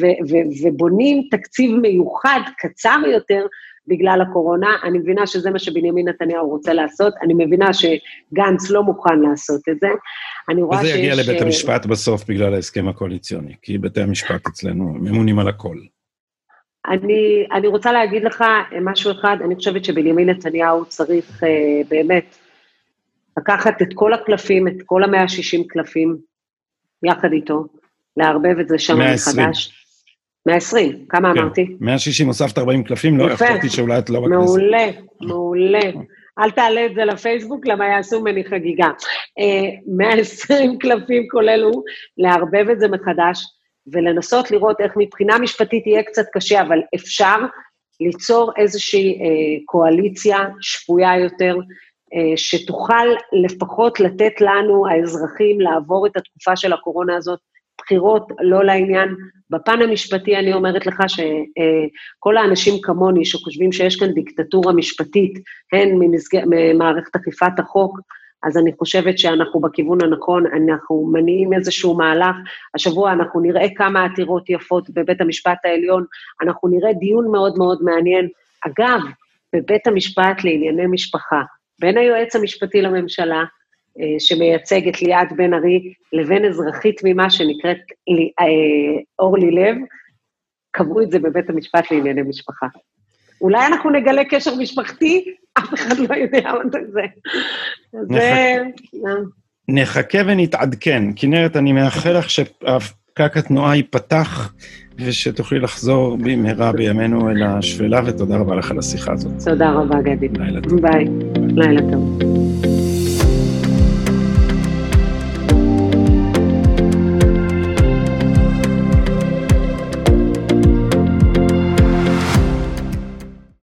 [0.01, 3.47] ו- ו- ובונים תקציב מיוחד, קצר יותר,
[3.87, 4.77] בגלל הקורונה.
[4.83, 9.81] אני מבינה שזה מה שבנימין נתניהו רוצה לעשות, אני מבינה שגנץ לא מוכן לעשות את
[9.81, 9.89] זה.
[10.49, 10.91] אני רואה שיש...
[10.91, 15.77] וזה יגיע לבית המשפט בסוף בגלל ההסכם הקואליציוני, כי בתי המשפט אצלנו ממונים על הכל.
[16.89, 18.45] אני, אני רוצה להגיד לך
[18.81, 21.49] משהו אחד, אני חושבת שבנימין נתניהו צריך אה,
[21.89, 22.37] באמת
[23.39, 26.17] לקחת את כל הקלפים, את כל המאה שישים קלפים,
[27.03, 27.67] יחד איתו,
[28.17, 29.82] לערבב את זה שם מחדש.
[30.47, 31.41] 120, כמה כן.
[31.41, 31.77] אמרתי?
[31.81, 34.37] 160, הוספת 40 קלפים, לא, חשבתי שאולי את לא בכנסת.
[34.37, 34.91] מעולה,
[35.21, 35.91] מעולה.
[36.39, 38.89] אל תעלה את זה לפייסבוק, למה יעשו ממני חגיגה.
[39.97, 41.83] 120 אה, קלפים כולל הוא,
[42.19, 43.45] לערבב את זה מחדש,
[43.93, 47.37] ולנסות לראות איך מבחינה משפטית יהיה קצת קשה, אבל אפשר
[48.01, 51.57] ליצור איזושהי אה, קואליציה שפויה יותר,
[52.15, 53.07] אה, שתוכל
[53.45, 57.39] לפחות לתת לנו, האזרחים, לעבור את התקופה של הקורונה הזאת
[57.85, 59.17] בחירות לא לעניין.
[59.51, 65.39] בפן המשפטי אני אומרת לך שכל האנשים כמוני שחושבים שיש כאן דיקטטורה משפטית,
[65.73, 65.99] הן
[66.47, 68.01] ממערכת אכיפת החוק,
[68.43, 72.37] אז אני חושבת שאנחנו בכיוון הנכון, אנחנו מניעים איזשהו מהלך.
[72.75, 76.05] השבוע אנחנו נראה כמה עתירות יפות בבית המשפט העליון,
[76.43, 78.29] אנחנו נראה דיון מאוד מאוד מעניין.
[78.67, 79.01] אגב,
[79.55, 81.43] בבית המשפט לענייני משפחה,
[81.81, 83.45] בין היועץ המשפטי לממשלה
[84.19, 87.79] שמייצג את ליאת בן ארי, לבין אזרחית תמימה שנקראת
[88.41, 88.45] אה,
[89.19, 89.77] אורלי לב,
[90.71, 92.67] קבעו את זה בבית המשפט לענייני משפחה.
[93.41, 95.25] אולי אנחנו נגלה קשר משפחתי,
[95.59, 97.03] אף אחד לא יודע מה זה.
[98.11, 98.57] זה...
[99.69, 101.03] נחכה ונתעדכן.
[101.17, 104.53] כנרת, אני מאחל לך שפקק התנועה ייפתח,
[104.99, 109.33] ושתוכלי לחזור במהרה בימינו אל השפלה, ותודה רבה לך על השיחה הזאת.
[109.45, 110.29] תודה רבה, גדי.
[110.29, 110.81] לילה טוב.
[110.81, 111.05] ביי.
[111.57, 112.32] לילה טוב.